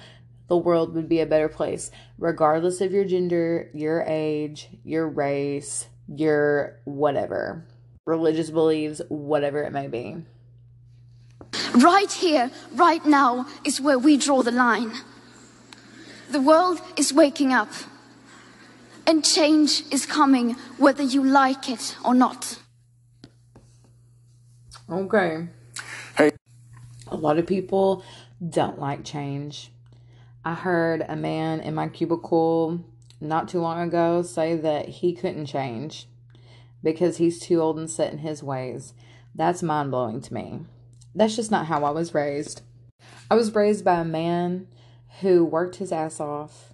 the 0.47 0.57
world 0.57 0.93
would 0.93 1.09
be 1.09 1.21
a 1.21 1.25
better 1.25 1.49
place, 1.49 1.89
regardless 2.19 2.81
of 2.81 2.91
your 2.91 3.05
gender, 3.05 3.69
your 3.73 4.03
age, 4.03 4.69
your 4.83 5.07
race, 5.07 5.87
your 6.07 6.79
whatever, 6.83 7.65
religious 8.05 8.51
beliefs, 8.51 9.01
whatever 9.09 9.63
it 9.63 9.71
may 9.71 9.87
be. 9.87 10.17
Right 11.73 12.11
here, 12.11 12.51
right 12.73 13.03
now, 13.05 13.47
is 13.63 13.81
where 13.81 13.97
we 13.97 14.17
draw 14.17 14.43
the 14.43 14.51
line. 14.51 14.91
The 16.29 16.41
world 16.41 16.79
is 16.95 17.13
waking 17.13 17.53
up, 17.53 17.69
and 19.07 19.23
change 19.23 19.83
is 19.91 20.05
coming 20.05 20.51
whether 20.77 21.03
you 21.03 21.23
like 21.23 21.69
it 21.69 21.95
or 22.05 22.13
not. 22.13 22.59
Okay. 24.89 25.47
Hey. 26.17 26.31
A 27.07 27.15
lot 27.15 27.39
of 27.39 27.47
people 27.47 28.03
don't 28.47 28.79
like 28.79 29.03
change. 29.03 29.71
I 30.43 30.53
heard 30.53 31.03
a 31.07 31.15
man 31.15 31.59
in 31.59 31.73
my 31.73 31.87
cubicle 31.87 32.83
not 33.19 33.47
too 33.47 33.59
long 33.59 33.81
ago 33.81 34.21
say 34.21 34.55
that 34.55 34.87
he 34.87 35.13
couldn't 35.13 35.47
change 35.47 36.07
because 36.83 37.17
he's 37.17 37.39
too 37.39 37.61
old 37.61 37.79
and 37.79 37.89
set 37.89 38.13
in 38.13 38.19
his 38.19 38.43
ways. 38.43 38.93
That's 39.33 39.63
mind 39.63 39.91
blowing 39.91 40.21
to 40.21 40.33
me. 40.33 40.61
That's 41.15 41.35
just 41.35 41.49
not 41.49 41.65
how 41.65 41.83
I 41.83 41.89
was 41.89 42.13
raised. 42.13 42.61
I 43.29 43.35
was 43.35 43.55
raised 43.55 43.83
by 43.83 43.99
a 44.01 44.05
man 44.05 44.67
who 45.21 45.43
worked 45.43 45.77
his 45.77 45.91
ass 45.91 46.19
off 46.19 46.73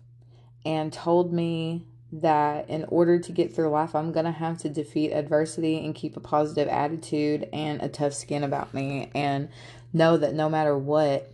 and 0.65 0.91
told 0.91 1.31
me 1.31 1.87
that 2.11 2.69
in 2.69 2.85
order 2.85 3.19
to 3.19 3.31
get 3.31 3.55
through 3.55 3.69
life, 3.69 3.95
I'm 3.95 4.11
going 4.11 4.25
to 4.25 4.31
have 4.31 4.57
to 4.59 4.69
defeat 4.69 5.11
adversity 5.11 5.83
and 5.83 5.95
keep 5.95 6.17
a 6.17 6.19
positive 6.19 6.67
attitude 6.67 7.47
and 7.53 7.81
a 7.81 7.89
tough 7.89 8.13
skin 8.13 8.43
about 8.43 8.73
me 8.73 9.09
and 9.15 9.49
know 9.93 10.17
that 10.17 10.33
no 10.33 10.49
matter 10.49 10.77
what, 10.77 11.31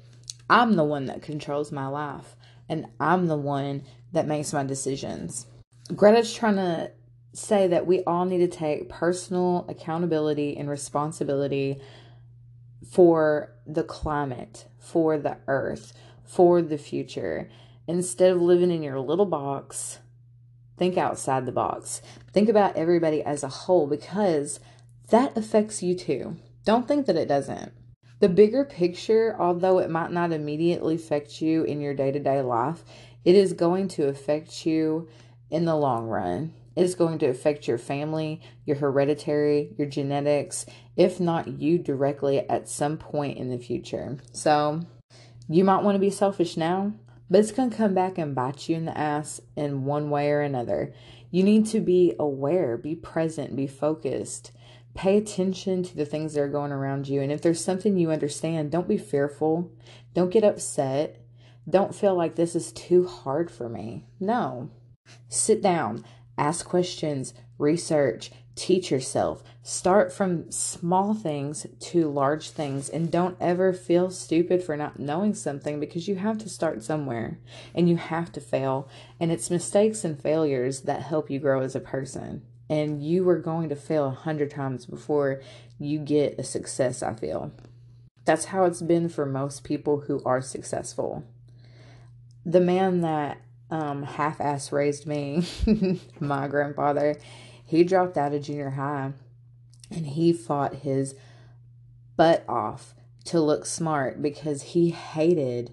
I'm 0.49 0.75
the 0.75 0.83
one 0.83 1.05
that 1.05 1.21
controls 1.21 1.71
my 1.71 1.87
life 1.87 2.35
and 2.69 2.85
I'm 2.99 3.27
the 3.27 3.37
one 3.37 3.83
that 4.11 4.27
makes 4.27 4.53
my 4.53 4.63
decisions. 4.63 5.47
Greta's 5.95 6.33
trying 6.33 6.57
to 6.57 6.91
say 7.33 7.67
that 7.67 7.87
we 7.87 8.03
all 8.03 8.25
need 8.25 8.39
to 8.39 8.47
take 8.47 8.89
personal 8.89 9.65
accountability 9.69 10.57
and 10.57 10.69
responsibility 10.69 11.79
for 12.91 13.53
the 13.65 13.83
climate, 13.83 14.65
for 14.79 15.17
the 15.17 15.37
earth, 15.47 15.93
for 16.23 16.61
the 16.61 16.77
future. 16.77 17.49
Instead 17.87 18.31
of 18.31 18.41
living 18.41 18.71
in 18.71 18.83
your 18.83 18.99
little 18.99 19.25
box, 19.25 19.99
think 20.77 20.97
outside 20.97 21.45
the 21.45 21.51
box. 21.51 22.01
Think 22.31 22.49
about 22.49 22.75
everybody 22.75 23.23
as 23.23 23.43
a 23.43 23.49
whole 23.49 23.87
because 23.87 24.59
that 25.09 25.35
affects 25.37 25.81
you 25.81 25.95
too. 25.95 26.37
Don't 26.65 26.87
think 26.87 27.05
that 27.05 27.15
it 27.15 27.27
doesn't. 27.27 27.71
The 28.19 28.29
bigger 28.29 28.65
picture, 28.65 29.35
although 29.39 29.79
it 29.79 29.89
might 29.89 30.11
not 30.11 30.31
immediately 30.31 30.95
affect 30.95 31.41
you 31.41 31.63
in 31.63 31.81
your 31.81 31.93
day 31.93 32.11
to 32.11 32.19
day 32.19 32.41
life, 32.41 32.83
it 33.23 33.35
is 33.35 33.53
going 33.53 33.89
to 33.89 34.07
affect 34.07 34.65
you 34.65 35.07
in 35.49 35.65
the 35.65 35.75
long 35.75 36.07
run. 36.07 36.53
It 36.75 36.83
is 36.83 36.95
going 36.95 37.19
to 37.19 37.27
affect 37.27 37.67
your 37.67 37.77
family, 37.77 38.41
your 38.65 38.77
hereditary, 38.77 39.73
your 39.77 39.87
genetics, 39.87 40.65
if 40.95 41.19
not 41.19 41.47
you 41.47 41.77
directly 41.77 42.47
at 42.49 42.69
some 42.69 42.97
point 42.97 43.37
in 43.37 43.49
the 43.49 43.57
future. 43.57 44.17
So, 44.31 44.81
you 45.49 45.63
might 45.63 45.83
want 45.83 45.95
to 45.95 45.99
be 45.99 46.09
selfish 46.09 46.57
now, 46.57 46.93
but 47.29 47.39
it's 47.39 47.51
going 47.51 47.69
to 47.69 47.75
come 47.77 47.93
back 47.93 48.17
and 48.17 48.35
bite 48.35 48.69
you 48.69 48.75
in 48.75 48.85
the 48.85 48.97
ass 48.97 49.41
in 49.55 49.85
one 49.85 50.09
way 50.09 50.31
or 50.31 50.41
another. 50.41 50.93
You 51.29 51.43
need 51.43 51.65
to 51.67 51.79
be 51.79 52.15
aware, 52.19 52.77
be 52.77 52.95
present, 52.95 53.55
be 53.55 53.67
focused. 53.67 54.51
Pay 54.93 55.17
attention 55.17 55.83
to 55.83 55.95
the 55.95 56.05
things 56.05 56.33
that 56.33 56.41
are 56.41 56.47
going 56.47 56.71
around 56.71 57.07
you. 57.07 57.21
And 57.21 57.31
if 57.31 57.41
there's 57.41 57.63
something 57.63 57.97
you 57.97 58.11
understand, 58.11 58.71
don't 58.71 58.87
be 58.87 58.97
fearful. 58.97 59.71
Don't 60.13 60.31
get 60.31 60.43
upset. 60.43 61.21
Don't 61.69 61.93
feel 61.93 62.15
like 62.15 62.35
this 62.35 62.55
is 62.55 62.71
too 62.71 63.05
hard 63.05 63.51
for 63.51 63.67
me. 63.69 64.05
No. 64.19 64.71
Sit 65.27 65.61
down, 65.61 66.03
ask 66.37 66.65
questions, 66.65 67.33
research, 67.57 68.31
teach 68.55 68.89
yourself. 68.89 69.43
Start 69.67 70.13
from 70.13 70.49
small 70.49 71.13
things 71.13 71.67
to 71.77 72.09
large 72.09 72.51
things 72.51 72.87
and 72.87 73.11
don't 73.11 73.35
ever 73.41 73.73
feel 73.73 74.09
stupid 74.09 74.63
for 74.63 74.77
not 74.77 74.97
knowing 74.97 75.33
something 75.33 75.77
because 75.77 76.07
you 76.07 76.15
have 76.15 76.37
to 76.37 76.47
start 76.47 76.81
somewhere 76.81 77.37
and 77.75 77.89
you 77.89 77.97
have 77.97 78.31
to 78.31 78.39
fail. 78.39 78.87
And 79.19 79.29
it's 79.29 79.49
mistakes 79.49 80.05
and 80.05 80.17
failures 80.17 80.83
that 80.83 81.01
help 81.01 81.29
you 81.29 81.39
grow 81.39 81.59
as 81.59 81.75
a 81.75 81.81
person 81.81 82.43
and 82.69 83.03
you 83.03 83.27
are 83.27 83.39
going 83.39 83.67
to 83.67 83.75
fail 83.75 84.05
a 84.05 84.11
hundred 84.11 84.51
times 84.51 84.85
before 84.85 85.41
you 85.77 85.99
get 85.99 86.39
a 86.39 86.45
success, 86.45 87.03
I 87.03 87.13
feel. 87.15 87.51
That's 88.23 88.45
how 88.45 88.63
it's 88.63 88.81
been 88.81 89.09
for 89.09 89.25
most 89.25 89.65
people 89.65 89.99
who 89.99 90.23
are 90.23 90.39
successful. 90.39 91.25
The 92.45 92.61
man 92.61 93.01
that 93.01 93.41
um, 93.69 94.03
half 94.03 94.39
ass 94.39 94.71
raised 94.71 95.05
me, 95.05 95.45
my 96.21 96.47
grandfather, 96.47 97.17
he 97.65 97.83
dropped 97.83 98.15
out 98.15 98.33
of 98.33 98.43
junior 98.43 98.69
high 98.69 99.11
and 99.89 100.05
he 100.07 100.33
fought 100.33 100.75
his 100.75 101.15
butt 102.15 102.43
off 102.47 102.93
to 103.25 103.39
look 103.39 103.65
smart 103.65 104.21
because 104.21 104.61
he 104.61 104.89
hated 104.89 105.71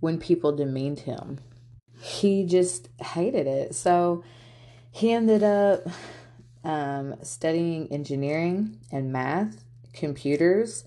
when 0.00 0.18
people 0.18 0.54
demeaned 0.54 1.00
him. 1.00 1.38
He 2.00 2.44
just 2.44 2.88
hated 3.00 3.46
it. 3.46 3.74
So 3.74 4.22
he 4.90 5.12
ended 5.12 5.42
up 5.42 5.86
um, 6.64 7.14
studying 7.22 7.90
engineering 7.92 8.78
and 8.90 9.12
math, 9.12 9.64
computers, 9.92 10.84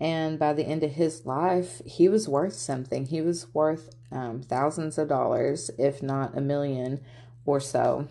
and 0.00 0.38
by 0.38 0.54
the 0.54 0.64
end 0.64 0.82
of 0.82 0.92
his 0.92 1.26
life, 1.26 1.82
he 1.84 2.08
was 2.08 2.26
worth 2.26 2.54
something. 2.54 3.06
He 3.06 3.20
was 3.20 3.52
worth 3.54 3.90
um, 4.10 4.40
thousands 4.42 4.96
of 4.96 5.08
dollars, 5.08 5.70
if 5.78 6.02
not 6.02 6.36
a 6.36 6.40
million 6.40 7.00
or 7.44 7.60
so. 7.60 8.08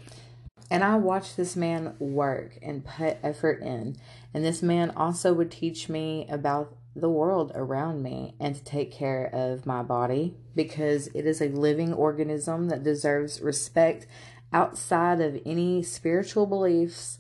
And 0.72 0.84
I 0.84 0.96
watched 0.98 1.36
this 1.36 1.56
man 1.56 1.96
work 2.00 2.60
and 2.62 2.86
put 2.86 3.18
effort 3.24 3.62
in. 3.62 3.98
And 4.34 4.46
this 4.46 4.62
man 4.62 4.92
also 4.92 5.34
would 5.34 5.52
teach 5.52 5.90
me 5.90 6.28
about 6.30 6.76
the 6.96 7.10
world 7.10 7.52
around 7.56 8.04
me 8.04 8.36
and 8.40 8.56
to 8.56 8.64
take 8.64 8.92
care 8.92 9.30
of 9.34 9.66
my 9.66 9.82
body 9.82 10.36
because 10.56 11.08
it 11.08 11.26
is 11.26 11.42
a 11.42 11.50
living 11.50 11.94
organism 11.94 12.70
that 12.70 12.84
deserves 12.84 13.42
respect 13.42 14.06
outside 14.52 15.22
of 15.22 15.42
any 15.46 15.84
spiritual 15.84 16.46
beliefs 16.46 17.20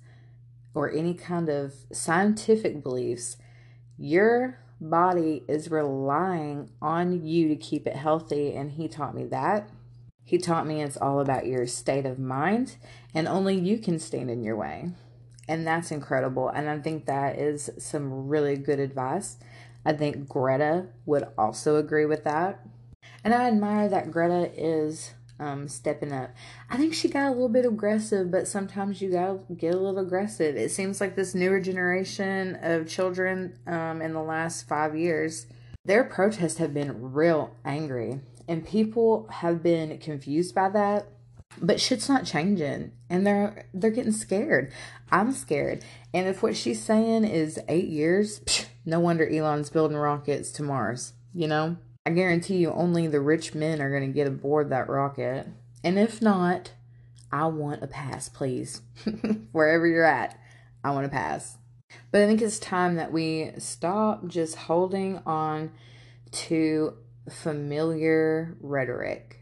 or 0.73 0.91
any 0.91 1.13
kind 1.13 1.49
of 1.49 1.73
scientific 1.91 2.83
beliefs, 2.83 3.37
your 3.97 4.59
body 4.79 5.43
is 5.47 5.69
relying 5.69 6.69
on 6.81 7.25
you 7.25 7.49
to 7.49 7.55
keep 7.55 7.85
it 7.85 7.95
healthy. 7.95 8.53
And 8.53 8.71
he 8.71 8.87
taught 8.87 9.15
me 9.15 9.25
that. 9.25 9.69
He 10.29 10.37
taught 10.37 10.67
me 10.67 10.83
it's 10.83 10.95
all 10.95 11.21
about 11.21 11.47
your 11.47 11.65
state 11.65 12.05
of 12.05 12.19
mind, 12.19 12.75
and 13.15 13.27
only 13.27 13.59
you 13.59 13.79
can 13.79 13.97
stand 13.97 14.29
in 14.29 14.43
your 14.43 14.55
way. 14.55 14.91
And 15.47 15.65
that's 15.65 15.89
incredible. 15.89 16.49
And 16.49 16.69
I 16.69 16.77
think 16.77 17.07
that 17.07 17.39
is 17.39 17.71
some 17.79 18.27
really 18.27 18.55
good 18.55 18.79
advice. 18.79 19.37
I 19.83 19.93
think 19.93 20.29
Greta 20.29 20.85
would 21.07 21.27
also 21.35 21.77
agree 21.77 22.05
with 22.05 22.25
that. 22.25 22.59
And 23.23 23.33
I 23.33 23.47
admire 23.47 23.89
that 23.89 24.11
Greta 24.11 24.51
is 24.55 25.15
um, 25.39 25.67
stepping 25.67 26.13
up. 26.13 26.29
I 26.69 26.77
think 26.77 26.93
she 26.93 27.09
got 27.09 27.29
a 27.29 27.31
little 27.31 27.49
bit 27.49 27.65
aggressive, 27.65 28.29
but 28.29 28.47
sometimes 28.47 29.01
you 29.01 29.09
gotta 29.09 29.39
get 29.57 29.73
a 29.73 29.79
little 29.79 29.97
aggressive. 29.97 30.55
It 30.55 30.69
seems 30.69 31.01
like 31.01 31.15
this 31.15 31.33
newer 31.33 31.59
generation 31.59 32.59
of 32.61 32.87
children 32.87 33.57
um, 33.65 34.03
in 34.03 34.13
the 34.13 34.21
last 34.21 34.67
five 34.67 34.95
years, 34.95 35.47
their 35.85 36.03
protests 36.03 36.59
have 36.59 36.71
been 36.71 37.13
real 37.13 37.55
angry, 37.65 38.19
and 38.49 38.65
people 38.65 39.27
have 39.29 39.63
been 39.63 39.97
confused 39.99 40.53
by 40.53 40.67
that. 40.69 41.07
But 41.61 41.79
shit's 41.79 42.09
not 42.09 42.25
changing, 42.25 42.91
and 43.09 43.25
they're 43.25 43.65
they're 43.73 43.91
getting 43.91 44.11
scared. 44.11 44.71
I'm 45.11 45.31
scared, 45.31 45.83
and 46.13 46.27
if 46.27 46.43
what 46.43 46.55
she's 46.55 46.81
saying 46.81 47.23
is 47.23 47.59
eight 47.67 47.87
years, 47.87 48.41
psh, 48.41 48.65
no 48.85 48.99
wonder 48.99 49.27
Elon's 49.27 49.69
building 49.69 49.97
rockets 49.97 50.51
to 50.53 50.63
Mars. 50.63 51.13
You 51.33 51.47
know. 51.47 51.77
I 52.05 52.11
guarantee 52.11 52.57
you 52.57 52.71
only 52.71 53.05
the 53.07 53.19
rich 53.19 53.53
men 53.53 53.81
are 53.81 53.89
going 53.91 54.07
to 54.07 54.13
get 54.13 54.25
aboard 54.25 54.69
that 54.69 54.89
rocket. 54.89 55.47
And 55.83 55.99
if 55.99 56.21
not, 56.23 56.71
I 57.31 57.45
want 57.47 57.83
a 57.83 57.87
pass, 57.87 58.29
please. 58.29 58.81
Wherever 59.51 59.85
you're 59.85 60.05
at, 60.05 60.39
I 60.83 60.91
want 60.91 61.05
a 61.05 61.09
pass. 61.09 61.57
But 62.11 62.21
I 62.21 62.25
think 62.25 62.41
it's 62.41 62.57
time 62.57 62.95
that 62.95 63.11
we 63.11 63.51
stop 63.59 64.25
just 64.27 64.55
holding 64.55 65.19
on 65.25 65.71
to 66.31 66.95
familiar 67.29 68.55
rhetoric. 68.59 69.39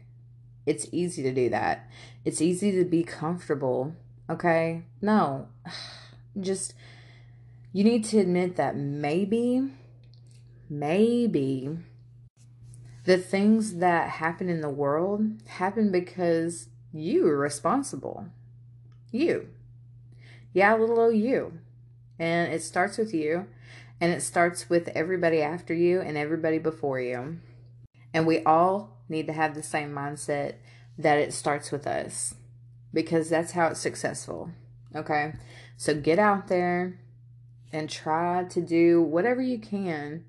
It's 0.66 0.86
easy 0.92 1.22
to 1.22 1.32
do 1.32 1.48
that. 1.48 1.90
It's 2.24 2.42
easy 2.42 2.72
to 2.72 2.84
be 2.84 3.02
comfortable, 3.02 3.94
okay? 4.28 4.84
No. 5.00 5.48
Just 6.40 6.74
you 7.72 7.84
need 7.84 8.04
to 8.04 8.18
admit 8.18 8.56
that 8.56 8.76
maybe 8.76 9.70
maybe 10.70 11.78
the 13.04 13.16
things 13.16 13.76
that 13.76 14.10
happen 14.10 14.48
in 14.48 14.60
the 14.60 14.68
world 14.68 15.40
happen 15.46 15.90
because 15.90 16.68
you 16.92 17.26
are 17.26 17.38
responsible. 17.38 18.26
You. 19.10 19.48
Yeah, 20.52 20.74
little 20.74 21.00
o 21.00 21.08
you. 21.08 21.60
And 22.18 22.52
it 22.52 22.62
starts 22.62 22.98
with 22.98 23.14
you, 23.14 23.46
and 24.00 24.12
it 24.12 24.22
starts 24.22 24.68
with 24.68 24.88
everybody 24.88 25.40
after 25.40 25.72
you 25.72 26.00
and 26.00 26.16
everybody 26.16 26.58
before 26.58 27.00
you. 27.00 27.38
And 28.12 28.26
we 28.26 28.42
all 28.44 28.98
need 29.08 29.26
to 29.26 29.32
have 29.32 29.54
the 29.54 29.62
same 29.62 29.92
mindset 29.92 30.54
that 30.96 31.18
it 31.18 31.32
starts 31.32 31.70
with 31.70 31.86
us 31.86 32.34
because 32.92 33.28
that's 33.28 33.52
how 33.52 33.68
it's 33.68 33.80
successful. 33.80 34.50
Okay? 34.94 35.34
So 35.76 35.94
get 35.94 36.18
out 36.18 36.48
there 36.48 37.00
and 37.72 37.88
try 37.88 38.44
to 38.44 38.60
do 38.60 39.00
whatever 39.02 39.40
you 39.42 39.58
can 39.58 40.24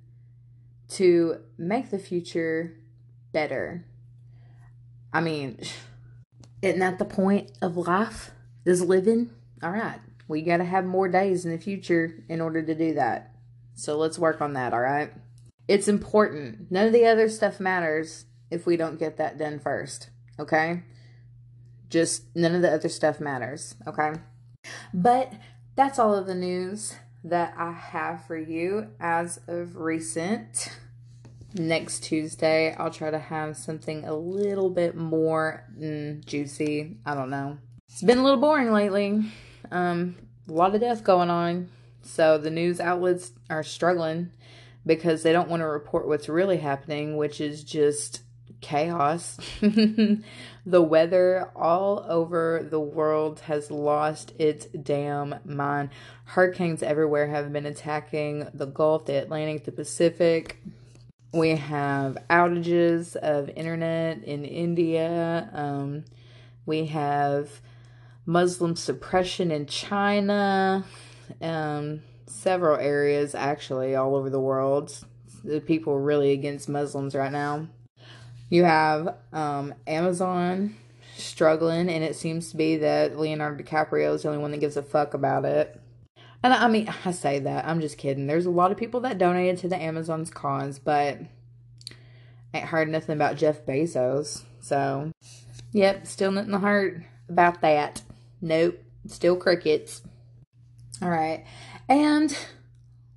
to 0.90 1.42
make 1.58 1.90
the 1.90 2.00
future 2.00 2.78
better. 3.32 3.86
I 5.14 5.22
mean, 5.22 5.60
isn't 6.62 6.80
that 6.80 7.00
the 7.00 7.06
point 7.06 7.52
of 7.62 7.78
life? 7.78 8.32
Is 8.66 8.84
living? 8.84 9.32
All 9.64 9.72
right. 9.72 10.00
We 10.28 10.42
got 10.44 10.58
to 10.58 10.66
have 10.66 10.86
more 10.86 11.08
days 11.08 11.44
in 11.44 11.52
the 11.52 11.58
future 11.58 12.24
in 12.30 12.40
order 12.40 12.62
to 12.62 12.76
do 12.76 12.94
that. 12.94 13.34
So 13.74 13.98
let's 13.98 14.20
work 14.20 14.42
on 14.42 14.54
that, 14.54 14.74
all 14.74 14.82
right? 14.82 15.12
It's 15.70 15.88
important. 15.88 16.72
None 16.72 16.88
of 16.88 16.94
the 16.94 17.06
other 17.06 17.30
stuff 17.30 17.60
matters 17.60 18.26
if 18.50 18.66
we 18.66 18.76
don't 18.76 18.98
get 18.98 19.18
that 19.18 19.38
done 19.38 19.60
first, 19.60 20.10
okay? 20.40 20.82
Just 21.92 22.24
none 22.36 22.56
of 22.56 22.64
the 22.64 22.74
other 22.74 22.90
stuff 22.90 23.20
matters, 23.20 23.76
okay? 23.86 24.14
But 24.96 25.32
that's 25.76 26.00
all 26.00 26.16
of 26.16 26.26
the 26.26 26.34
news 26.34 26.96
that 27.24 27.54
I 27.56 27.72
have 27.72 28.26
for 28.26 28.36
you 28.36 28.88
as 29.00 29.42
of 29.48 29.76
recent. 29.76 30.76
Next 31.54 32.00
Tuesday, 32.00 32.74
I'll 32.74 32.90
try 32.90 33.12
to 33.12 33.20
have 33.20 33.56
something 33.56 34.06
a 34.06 34.16
little 34.16 34.72
bit 34.72 34.96
more 34.96 35.68
mm, 35.80 36.26
juicy. 36.26 36.98
I 37.06 37.14
don't 37.14 37.30
know. 37.30 37.60
It's 37.88 38.02
been 38.02 38.18
a 38.18 38.24
little 38.24 38.42
boring 38.42 38.72
lately. 38.72 39.24
Um, 39.70 40.16
a 40.48 40.52
lot 40.52 40.74
of 40.74 40.82
death 40.82 41.04
going 41.04 41.30
on. 41.30 41.70
So 42.02 42.40
the 42.40 42.50
news 42.50 42.80
outlets 42.80 43.34
are 43.52 43.62
struggling 43.62 44.32
because 44.90 45.22
they 45.22 45.32
don't 45.32 45.50
want 45.50 45.62
to 45.62 45.68
report 45.68 46.08
what's 46.08 46.28
really 46.28 46.58
happening, 46.58 47.16
which 47.16 47.40
is 47.40 47.64
just 47.64 48.22
chaos. 48.60 49.38
the 49.62 50.82
weather 50.82 51.52
all 51.56 52.04
over 52.10 52.66
the 52.68 52.80
world 52.80 53.42
has 53.42 53.70
lost 53.70 54.34
its 54.40 54.66
damn 54.66 55.36
mind. 55.46 55.92
Hurricanes 56.26 56.82
everywhere 56.82 57.28
have 57.28 57.54
been 57.54 57.68
attacking 57.68 58.48
the 58.56 58.66
Gulf, 58.66 59.06
the 59.06 59.22
Atlantic, 59.22 59.66
the 59.66 59.72
Pacific. 59.72 60.58
We 61.34 61.50
have 61.50 62.18
outages 62.28 63.16
of 63.16 63.48
internet 63.50 64.24
in 64.24 64.44
India. 64.44 65.52
Um, 65.54 66.04
we 66.66 66.88
have 66.88 67.62
Muslim 68.26 68.76
suppression 68.76 69.52
in 69.52 69.68
China. 69.68 70.84
Um, 71.40 72.02
several 72.30 72.78
areas, 72.78 73.36
actually, 73.36 73.96
all 73.96 74.16
over 74.16 74.30
the 74.30 74.40
world. 74.40 74.98
The 75.44 75.62
people 75.62 75.94
are 75.94 76.02
really 76.02 76.32
against 76.32 76.70
Muslims 76.70 77.16
right 77.16 77.32
now. 77.32 77.68
You 78.50 78.64
have 78.64 79.16
um, 79.32 79.74
Amazon 79.88 80.76
struggling, 81.16 81.90
and 81.90 82.04
it 82.04 82.16
seems 82.16 82.52
to 82.52 82.58
be 82.58 82.78
that 82.78 83.18
Leonardo 83.18 83.64
DiCaprio 83.64 84.14
is 84.16 84.24
the 84.24 84.30
only 84.30 84.42
one 84.42 84.52
that 84.52 84.60
gives 84.60 84.78
a 84.78 84.84
fuck 84.84 85.14
about 85.14 85.46
it. 85.46 85.80
And 86.42 86.54
I 86.54 86.68
mean, 86.68 86.92
I 87.06 87.12
say 87.12 87.40
that, 87.40 87.66
I'm 87.66 87.82
just 87.82 87.98
kidding. 87.98 88.28
There's 88.28 88.46
a 88.46 88.52
lot 88.52 88.72
of 88.72 88.78
people 88.78 89.02
that 89.02 89.18
donated 89.18 89.58
to 89.60 89.68
the 89.68 89.82
Amazon's 89.82 90.32
cause, 90.32 90.80
but 90.80 91.20
ain't 92.54 92.66
heard 92.66 92.90
nothing 92.90 93.16
about 93.16 93.38
Jeff 93.38 93.66
Bezos. 93.66 94.44
So, 94.62 95.12
yep, 95.74 96.08
still 96.08 96.32
nothing 96.32 96.54
heard 96.54 97.06
about 97.28 97.62
that. 97.62 98.02
Nope, 98.42 98.82
still 99.08 99.36
crickets. 99.36 100.02
All 101.02 101.10
right. 101.10 101.46
And 101.90 102.38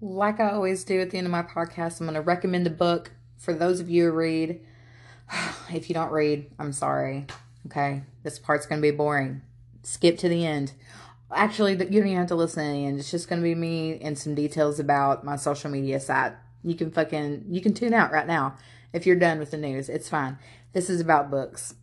like 0.01 0.41
I 0.41 0.51
always 0.51 0.83
do 0.83 1.01
at 1.01 1.11
the 1.11 1.19
end 1.19 1.27
of 1.27 1.31
my 1.31 1.43
podcast, 1.43 2.01
I'm 2.01 2.07
going 2.07 2.15
to 2.15 2.23
recommend 2.23 2.67
a 2.67 2.71
book 2.71 3.13
for 3.37 3.53
those 3.53 3.79
of 3.79 3.91
you 3.91 4.07
who 4.07 4.13
read. 4.13 4.61
If 5.73 5.89
you 5.89 5.95
don't 5.95 6.13
read, 6.13 6.51
I'm 6.59 6.73
sorry. 6.73 7.27
Okay. 7.67 8.03
This 8.23 8.39
part's 8.39 8.67
going 8.67 8.81
to 8.83 8.91
be 8.91 8.95
boring. 8.95 9.43
Skip 9.83 10.19
to 10.19 10.29
the 10.29 10.45
end. 10.45 10.73
Actually, 11.35 11.73
you 11.73 11.79
don't 11.79 11.95
even 11.95 12.17
have 12.17 12.27
to 12.27 12.35
listen 12.35 12.65
to 12.65 12.73
the 12.73 12.87
end. 12.87 12.99
It's 12.99 13.11
just 13.11 13.29
going 13.29 13.41
to 13.41 13.45
be 13.45 13.55
me 13.55 13.99
and 14.01 14.19
some 14.19 14.35
details 14.35 14.79
about 14.79 15.25
my 15.25 15.37
social 15.37 15.71
media 15.71 16.01
site. 16.01 16.33
You 16.63 16.75
can 16.75 16.91
fucking, 16.91 17.47
you 17.49 17.61
can 17.63 17.73
tune 17.73 17.95
out 17.95 18.13
right 18.13 18.27
now 18.27 18.57
if 18.93 19.07
you're 19.07 19.17
done 19.17 19.39
with 19.39 19.51
the 19.51 19.57
news. 19.57 19.89
It's 19.89 20.09
fine. 20.09 20.39
This 20.73 20.91
is 20.91 21.01
about 21.01 21.31
books. 21.31 21.75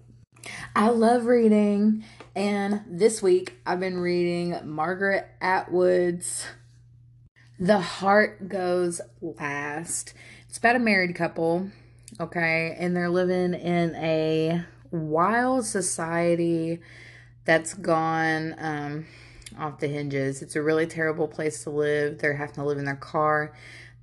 I 0.75 0.89
love 0.89 1.25
reading, 1.25 2.03
and 2.35 2.81
this 2.87 3.21
week 3.21 3.57
I've 3.65 3.79
been 3.79 3.99
reading 3.99 4.55
Margaret 4.63 5.27
Atwood's 5.41 6.45
The 7.61 7.81
Heart 7.81 8.47
Goes 8.47 9.01
Last. 9.19 10.13
It's 10.47 10.57
about 10.57 10.77
a 10.77 10.79
married 10.79 11.13
couple, 11.13 11.69
okay, 12.17 12.73
and 12.79 12.95
they're 12.95 13.09
living 13.09 13.53
in 13.53 13.95
a 13.95 14.63
wild 14.91 15.65
society 15.65 16.79
that's 17.43 17.73
gone 17.73 18.55
um, 18.59 19.07
off 19.57 19.79
the 19.79 19.89
hinges. 19.89 20.41
It's 20.41 20.55
a 20.55 20.61
really 20.61 20.87
terrible 20.87 21.27
place 21.27 21.65
to 21.65 21.69
live. 21.69 22.19
They're 22.19 22.35
having 22.37 22.55
to 22.55 22.63
live 22.63 22.77
in 22.77 22.85
their 22.85 22.95
car. 22.95 23.53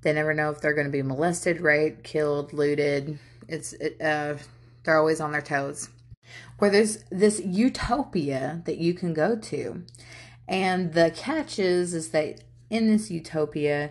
They 0.03 0.13
never 0.13 0.35
know 0.35 0.51
if 0.51 0.61
they're 0.61 0.75
going 0.75 0.89
to 0.89 0.93
be 0.93 1.01
molested, 1.01 1.63
raped, 1.63 2.05
killed, 2.05 2.53
looted. 2.53 3.19
It's 3.49 3.73
it, 3.73 3.99
uh, 4.03 4.35
they're 4.85 4.99
always 4.99 5.19
on 5.19 5.33
their 5.33 5.41
toes 5.41 5.89
where 6.59 6.71
there's 6.71 7.05
this 7.11 7.41
utopia 7.41 8.61
that 8.67 8.77
you 8.77 8.93
can 8.93 9.15
go 9.15 9.35
to. 9.35 9.83
And 10.47 10.93
the 10.93 11.11
catch 11.11 11.59
is, 11.59 11.95
is 11.95 12.11
that 12.11 12.43
in 12.71 12.89
this 12.89 13.11
utopia, 13.11 13.91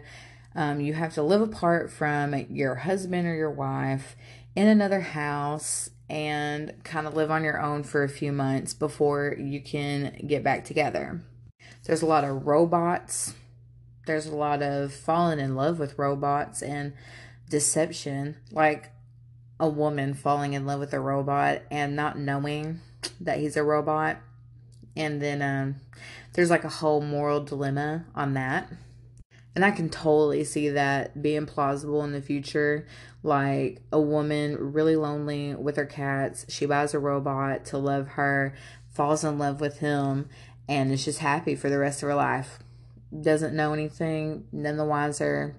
um, 0.55 0.79
you 0.79 0.93
have 0.93 1.13
to 1.15 1.23
live 1.23 1.41
apart 1.41 1.91
from 1.91 2.33
your 2.49 2.75
husband 2.75 3.27
or 3.27 3.35
your 3.35 3.51
wife 3.51 4.15
in 4.55 4.67
another 4.67 5.01
house 5.01 5.89
and 6.09 6.73
kind 6.83 7.07
of 7.07 7.15
live 7.15 7.31
on 7.31 7.43
your 7.43 7.61
own 7.61 7.83
for 7.83 8.03
a 8.03 8.09
few 8.09 8.31
months 8.31 8.73
before 8.73 9.35
you 9.38 9.59
can 9.59 10.15
get 10.27 10.43
back 10.43 10.63
together. 10.63 11.21
There's 11.85 12.01
a 12.01 12.07
lot 12.07 12.23
of 12.23 12.45
robots. 12.45 13.33
There's 14.05 14.27
a 14.27 14.35
lot 14.35 14.61
of 14.61 14.93
falling 14.93 15.39
in 15.39 15.55
love 15.55 15.79
with 15.79 15.97
robots 15.97 16.61
and 16.61 16.93
deception. 17.49 18.38
Like 18.51 18.91
a 19.59 19.69
woman 19.69 20.13
falling 20.13 20.53
in 20.53 20.65
love 20.65 20.79
with 20.79 20.93
a 20.93 20.99
robot 20.99 21.61
and 21.71 21.95
not 21.95 22.17
knowing 22.17 22.81
that 23.19 23.39
he's 23.39 23.57
a 23.57 23.63
robot. 23.63 24.17
And 24.95 25.21
then 25.21 25.41
um, 25.41 25.75
there's 26.36 26.50
like 26.50 26.63
a 26.63 26.69
whole 26.69 27.02
moral 27.02 27.43
dilemma 27.43 28.06
on 28.13 28.34
that. 28.36 28.71
And 29.56 29.63
I 29.63 29.71
can 29.71 29.89
totally 29.89 30.43
see 30.43 30.69
that 30.69 31.21
being 31.21 31.45
plausible 31.45 32.04
in 32.04 32.12
the 32.12 32.21
future. 32.21 32.86
Like 33.24 33.82
a 33.91 34.00
woman 34.00 34.74
really 34.74 34.95
lonely 34.95 35.56
with 35.56 35.78
her 35.78 35.86
cats, 35.86 36.45
she 36.50 36.65
buys 36.65 36.93
a 36.93 37.00
robot 37.00 37.65
to 37.65 37.78
love 37.78 38.10
her, 38.10 38.54
falls 38.93 39.24
in 39.24 39.39
love 39.39 39.62
with 39.62 39.80
him, 39.80 40.30
and 40.67 40.91
is 40.91 41.06
just 41.06 41.19
happy 41.19 41.56
for 41.56 41.69
the 41.69 41.80
rest 41.80 42.04
of 42.04 42.10
her 42.10 42.15
life. 42.15 42.60
Doesn't 43.19 43.56
know 43.56 43.74
anything, 43.74 44.45
none 44.52 44.78
the 44.78 44.86
wiser. 44.86 45.56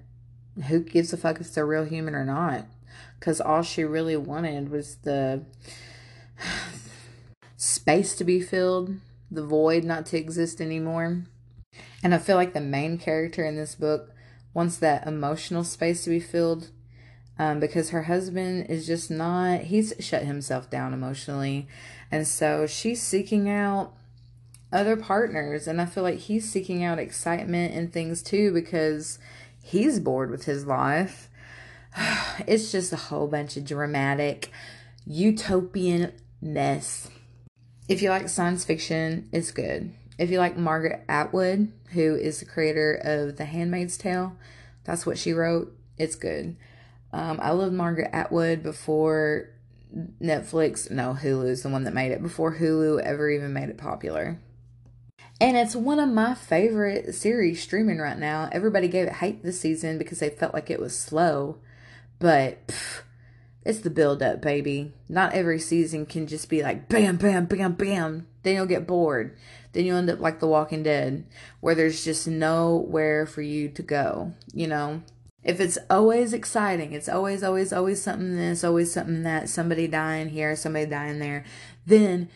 Who 0.69 0.81
gives 0.81 1.13
a 1.13 1.17
fuck 1.17 1.37
if 1.37 1.47
it's 1.47 1.57
a 1.57 1.65
real 1.65 1.85
human 1.85 2.15
or 2.15 2.25
not? 2.25 2.67
because 3.19 3.41
all 3.41 3.63
she 3.63 3.85
really 3.85 4.17
wanted 4.17 4.71
was 4.71 4.97
the 4.97 5.43
space 7.57 8.15
to 8.17 8.25
be 8.25 8.41
filled, 8.41 8.97
the 9.31 9.45
void 9.45 9.85
not 9.85 10.07
to 10.07 10.19
exist 10.19 10.61
anymore. 10.61 11.25
And 12.03 12.15
I 12.15 12.19
feel 12.19 12.37
like 12.37 12.55
the 12.55 12.61
main 12.61 12.99
character 12.99 13.45
in 13.45 13.57
this 13.57 13.75
book 13.75 14.11
wants 14.55 14.77
that 14.79 15.07
emotional 15.07 15.65
space 15.65 16.05
to 16.05 16.11
be 16.11 16.21
filled 16.21 16.71
um, 17.39 17.61
because 17.61 17.91
her 17.91 18.05
husband 18.05 18.67
is 18.71 18.87
just 18.87 19.11
not, 19.11 19.63
he's 19.63 19.93
shut 20.01 20.23
himself 20.23 20.71
down 20.71 20.95
emotionally. 20.95 21.69
And 22.11 22.27
so 22.27 22.67
she's 22.67 23.03
seeking 23.03 23.49
out 23.51 23.93
other 24.73 24.97
partners. 24.97 25.67
And 25.67 25.81
I 25.81 25.87
feel 25.87 26.03
like 26.03 26.19
he's 26.19 26.51
seeking 26.51 26.83
out 26.83 26.99
excitement 26.99 27.75
and 27.75 27.93
things 27.93 28.23
too 28.23 28.53
because 28.53 29.19
he's 29.63 30.01
bored 30.01 30.31
with 30.31 30.45
his 30.45 30.67
life. 30.67 31.29
it's 32.47 32.73
just 32.73 32.93
a 32.93 32.97
whole 32.97 33.27
bunch 33.27 33.57
of 33.57 33.65
dramatic 33.65 34.51
utopian 35.07 36.13
mess. 36.41 37.11
If 37.89 38.03
you 38.03 38.11
like 38.11 38.29
science 38.29 38.65
fiction, 38.65 39.29
it's 39.33 39.53
good. 39.53 39.93
If 40.19 40.31
you 40.31 40.39
like 40.39 40.57
Margaret 40.57 41.05
Atwood, 41.09 41.73
who 41.93 42.17
is 42.17 42.41
the 42.41 42.47
creator 42.47 42.95
of 42.95 43.37
The 43.37 43.45
Handmaid's 43.45 43.97
Tale, 43.97 44.37
that's 44.85 45.07
what 45.07 45.19
she 45.19 45.33
wrote, 45.33 45.77
it's 45.99 46.17
good. 46.17 46.57
Um, 47.13 47.39
I 47.41 47.51
loved 47.51 47.75
Margaret 47.75 48.11
Atwood 48.13 48.63
before 48.63 49.51
Netflix, 50.21 50.91
no, 50.91 51.15
Hulu's 51.15 51.63
the 51.63 51.69
one 51.69 51.85
that 51.85 51.95
made 51.95 52.13
it, 52.13 52.23
before 52.23 52.57
Hulu 52.57 53.01
ever 53.03 53.31
even 53.31 53.53
made 53.53 53.69
it 53.69 53.79
popular. 53.79 54.39
And 55.41 55.57
it's 55.57 55.77
one 55.77 56.01
of 56.01 56.09
my 56.09 56.35
favorite 56.35 57.15
series 57.15 57.63
streaming 57.63 57.99
right 57.99 58.19
now. 58.19 58.49
Everybody 58.53 58.89
gave 58.89 59.07
it 59.07 59.15
hate 59.15 59.43
this 59.43 59.61
season 59.61 59.99
because 59.99 60.19
they 60.19 60.31
felt 60.31 60.55
like 60.55 60.71
it 60.71 60.81
was 60.81 60.99
slow. 60.99 61.59
But 62.19 62.75
it's 63.67 63.81
the 63.81 63.91
build 63.91 64.23
up, 64.23 64.41
baby. 64.41 64.93
Not 65.09 65.33
every 65.33 65.59
season 65.59 66.07
can 66.07 66.29
just 66.29 66.49
be 66.49 66.63
like 66.63 66.89
bam, 66.89 67.17
bam, 67.17 67.47
bam, 67.47 67.73
bam. 67.73 68.29
Then 68.45 68.55
you'll 68.55 68.67
get 68.67 68.87
bored. 68.87 69.37
Then 69.73 69.85
you'll 69.85 69.99
end 69.99 70.09
up 70.09 70.21
like 70.21 70.39
The 70.39 70.47
Walking 70.47 70.85
Dead, 70.85 71.27
where 71.61 71.75
there's 71.75 72.05
just 72.05 72.29
nowhere 72.29 73.27
for 73.27 73.43
you 73.43 73.69
to 73.71 73.83
go, 73.83 74.33
you 74.55 74.69
know? 74.69 75.03
If 75.43 75.59
it's 75.59 75.79
always 75.91 76.33
exciting, 76.33 76.93
it's 76.93 77.09
always, 77.09 77.43
always, 77.43 77.73
always 77.73 78.01
something 78.01 78.37
this, 78.37 78.63
always 78.63 78.93
something 78.93 79.25
that, 79.25 79.49
somebody 79.49 79.89
dying 79.89 80.29
here, 80.29 80.55
somebody 80.55 80.87
dying 80.87 81.19
there, 81.19 81.45
then 81.85 82.29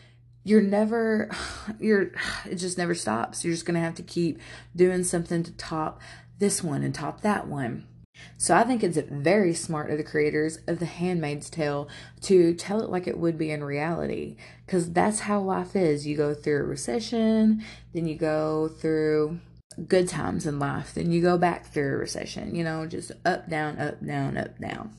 you're 0.43 0.61
never, 0.61 1.31
you're, 1.79 2.11
it 2.45 2.55
just 2.55 2.77
never 2.77 2.93
stops. 2.93 3.45
You're 3.45 3.53
just 3.53 3.65
going 3.65 3.75
to 3.75 3.81
have 3.81 3.95
to 3.95 4.03
keep 4.03 4.37
doing 4.75 5.05
something 5.05 5.43
to 5.43 5.51
top 5.53 6.01
this 6.39 6.61
one 6.61 6.83
and 6.83 6.93
top 6.93 7.21
that 7.21 7.47
one. 7.47 7.87
So 8.37 8.55
I 8.55 8.63
think 8.63 8.83
it's 8.83 8.97
very 8.97 9.53
smart 9.53 9.91
of 9.91 9.97
the 9.97 10.03
creators 10.03 10.59
of 10.67 10.79
The 10.79 10.85
Handmaid's 10.85 11.49
Tale 11.49 11.87
to 12.21 12.53
tell 12.53 12.81
it 12.81 12.89
like 12.89 13.07
it 13.07 13.17
would 13.17 13.37
be 13.37 13.51
in 13.51 13.63
reality. 13.63 14.35
Because 14.65 14.91
that's 14.91 15.21
how 15.21 15.41
life 15.41 15.75
is. 15.75 16.07
You 16.07 16.17
go 16.17 16.33
through 16.33 16.61
a 16.61 16.63
recession, 16.63 17.63
then 17.93 18.07
you 18.07 18.15
go 18.15 18.67
through 18.67 19.39
good 19.87 20.07
times 20.07 20.45
in 20.45 20.59
life, 20.59 20.93
then 20.93 21.11
you 21.11 21.21
go 21.21 21.37
back 21.37 21.65
through 21.65 21.93
a 21.93 21.97
recession, 21.97 22.55
you 22.55 22.63
know, 22.63 22.85
just 22.85 23.11
up, 23.25 23.49
down, 23.49 23.77
up, 23.79 24.05
down, 24.05 24.37
up, 24.37 24.59
down. 24.59 24.95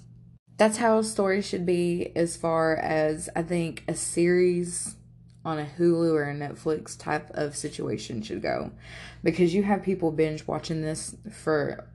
That's 0.57 0.79
how 0.79 0.99
a 0.99 1.05
story 1.05 1.43
should 1.43 1.67
be 1.67 2.13
as 2.15 2.37
far 2.37 2.77
as 2.77 3.29
I 3.35 3.43
think 3.43 3.85
a 3.89 3.95
series 3.95 4.97
on 5.45 5.59
a 5.59 5.67
Hulu 5.79 6.13
or 6.13 6.25
a 6.25 6.35
Netflix 6.35 6.97
type 6.97 7.31
of 7.31 7.57
situation 7.57 8.23
should 8.23 8.43
go. 8.43 8.71
Because 9.25 9.55
you 9.55 9.63
have 9.65 9.83
people 9.83 10.13
binge 10.13 10.47
watching 10.47 10.83
this 10.83 11.17
for 11.33 11.89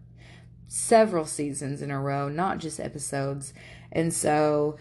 several 0.67 1.25
seasons 1.25 1.81
in 1.81 1.91
a 1.91 1.99
row, 1.99 2.29
not 2.29 2.57
just 2.57 2.79
episodes. 2.79 3.53
And 3.91 4.13
so 4.13 4.77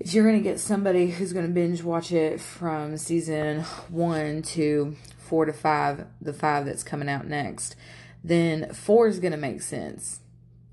if 0.00 0.12
you're 0.12 0.24
going 0.24 0.42
to 0.42 0.48
get 0.48 0.58
somebody 0.58 1.10
who's 1.10 1.32
going 1.32 1.46
to 1.46 1.52
binge 1.52 1.82
watch 1.82 2.12
it 2.12 2.40
from 2.40 2.96
season 2.96 3.62
one 3.88 4.42
to 4.42 4.96
four 5.18 5.44
to 5.44 5.52
five, 5.52 6.06
the 6.20 6.32
five 6.32 6.66
that's 6.66 6.82
coming 6.82 7.08
out 7.08 7.26
next, 7.26 7.76
then 8.22 8.72
four 8.72 9.06
is 9.06 9.20
going 9.20 9.32
to 9.32 9.38
make 9.38 9.62
sense. 9.62 10.20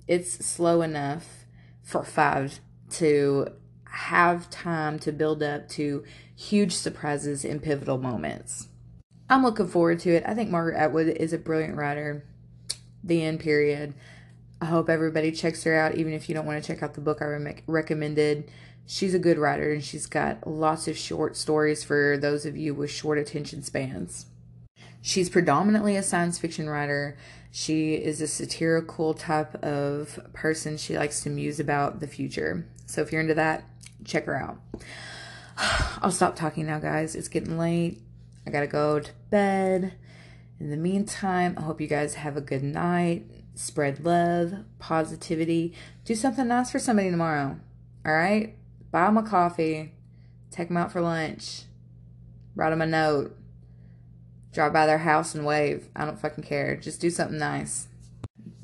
It's 0.08 0.46
slow 0.46 0.82
enough 0.82 1.46
for 1.84 2.04
five 2.04 2.60
to 2.92 3.48
have 3.86 4.50
time 4.50 4.98
to 5.00 5.12
build 5.12 5.44
up 5.44 5.68
to 5.70 6.04
huge 6.36 6.74
surprises 6.74 7.46
and 7.46 7.62
pivotal 7.62 7.98
moments. 7.98 8.68
I'm 9.30 9.44
looking 9.44 9.68
forward 9.68 10.00
to 10.00 10.12
it. 10.12 10.24
I 10.26 10.34
think 10.34 10.50
Margaret 10.50 10.78
Atwood 10.78 11.08
is 11.08 11.32
a 11.32 11.38
brilliant 11.38 11.78
writer. 11.78 12.26
The 13.04 13.24
end 13.24 13.40
period. 13.40 13.94
I 14.62 14.66
hope 14.66 14.90
everybody 14.90 15.32
checks 15.32 15.64
her 15.64 15.76
out, 15.76 15.96
even 15.96 16.14
if 16.14 16.30
you 16.30 16.36
don't 16.36 16.46
want 16.46 16.64
to 16.64 16.68
check 16.68 16.84
out 16.84 16.94
the 16.94 17.02
book 17.02 17.20
I 17.20 17.26
re- 17.26 17.64
recommended. 17.66 18.52
She's 18.86 19.16
a 19.16 19.20
good 19.20 19.40
writer 19.40 19.72
and 19.72 19.84
she's 19.84 20.06
got 20.06 20.46
lots 20.46 20.88
of 20.88 20.98
short 20.98 21.36
stories 21.36 21.84
for 21.84 22.16
those 22.16 22.46
of 22.46 22.56
you 22.56 22.76
with 22.76 22.92
short 22.92 23.18
attention 23.18 23.64
spans. 23.64 24.28
She's 25.02 25.32
predominantly 25.32 25.96
a 25.96 26.04
science 26.04 26.38
fiction 26.38 26.70
writer. 26.70 27.18
She 27.50 27.96
is 27.96 28.22
a 28.22 28.28
satirical 28.28 29.16
type 29.16 29.56
of 29.64 30.20
person. 30.34 30.78
She 30.78 30.96
likes 30.96 31.22
to 31.24 31.30
muse 31.32 31.60
about 31.60 32.00
the 32.00 32.08
future. 32.08 32.68
So 32.86 33.02
if 33.02 33.12
you're 33.12 33.22
into 33.22 33.34
that, 33.34 33.64
check 34.06 34.26
her 34.26 34.36
out. 34.36 34.60
I'll 36.02 36.12
stop 36.12 36.36
talking 36.36 36.68
now, 36.68 36.78
guys. 36.78 37.16
It's 37.16 37.28
getting 37.28 37.58
late. 37.58 38.00
I 38.46 38.52
gotta 38.52 38.68
go 38.68 39.00
to 39.00 39.12
bed. 39.32 39.94
In 40.60 40.70
the 40.70 40.78
meantime, 40.78 41.56
I 41.58 41.62
hope 41.62 41.82
you 41.82 41.88
guys 41.88 42.14
have 42.16 42.38
a 42.38 42.42
good 42.42 42.64
night. 42.64 43.26
Spread 43.56 44.04
love, 44.06 44.54
positivity. 44.80 45.74
Do 46.06 46.16
something 46.16 46.48
nice 46.48 46.72
for 46.72 46.80
somebody 46.80 47.12
tomorrow. 47.12 47.60
All 48.06 48.14
right? 48.14 48.56
Buy 48.92 49.06
them 49.06 49.18
a 49.18 49.24
coffee. 49.24 49.94
Take 50.50 50.68
them 50.68 50.78
out 50.78 50.92
for 50.92 51.02
lunch. 51.02 51.64
Write 52.56 52.72
them 52.72 52.82
a 52.82 52.86
note. 52.86 53.38
Drive 54.54 54.74
by 54.74 54.86
their 54.86 55.00
house 55.00 55.34
and 55.34 55.46
wave. 55.46 55.88
I 55.96 56.06
don't 56.06 56.20
fucking 56.20 56.44
care. 56.44 56.76
Just 56.76 57.00
do 57.00 57.10
something 57.10 57.38
nice. 57.38 57.88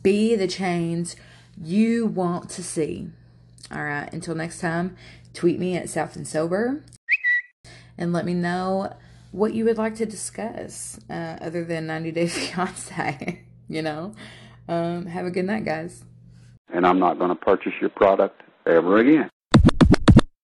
Be 0.03 0.35
the 0.35 0.47
change 0.47 1.15
you 1.61 2.05
want 2.05 2.49
to 2.51 2.63
see. 2.63 3.09
All 3.71 3.83
right. 3.83 4.11
Until 4.11 4.35
next 4.35 4.59
time, 4.59 4.95
tweet 5.33 5.59
me 5.59 5.75
at 5.77 5.89
South 5.89 6.15
and 6.15 6.27
Sober 6.27 6.83
and 7.97 8.11
let 8.11 8.25
me 8.25 8.33
know 8.33 8.93
what 9.31 9.53
you 9.53 9.65
would 9.65 9.77
like 9.77 9.95
to 9.95 10.05
discuss 10.05 10.99
uh, 11.09 11.38
other 11.41 11.63
than 11.63 11.88
90 11.88 12.11
Day 12.11 12.27
Fiance. 12.27 13.43
you 13.67 13.81
know? 13.81 14.13
Um, 14.68 15.05
have 15.05 15.26
a 15.26 15.32
good 15.32 15.45
night, 15.45 15.65
guys. 15.65 16.03
And 16.74 16.86
I'm 16.86 16.99
not 16.99 17.18
going 17.18 17.30
to 17.30 17.36
purchase 17.36 17.74
your 17.80 17.89
product 17.89 18.41
ever 18.65 18.97
again. 18.97 19.30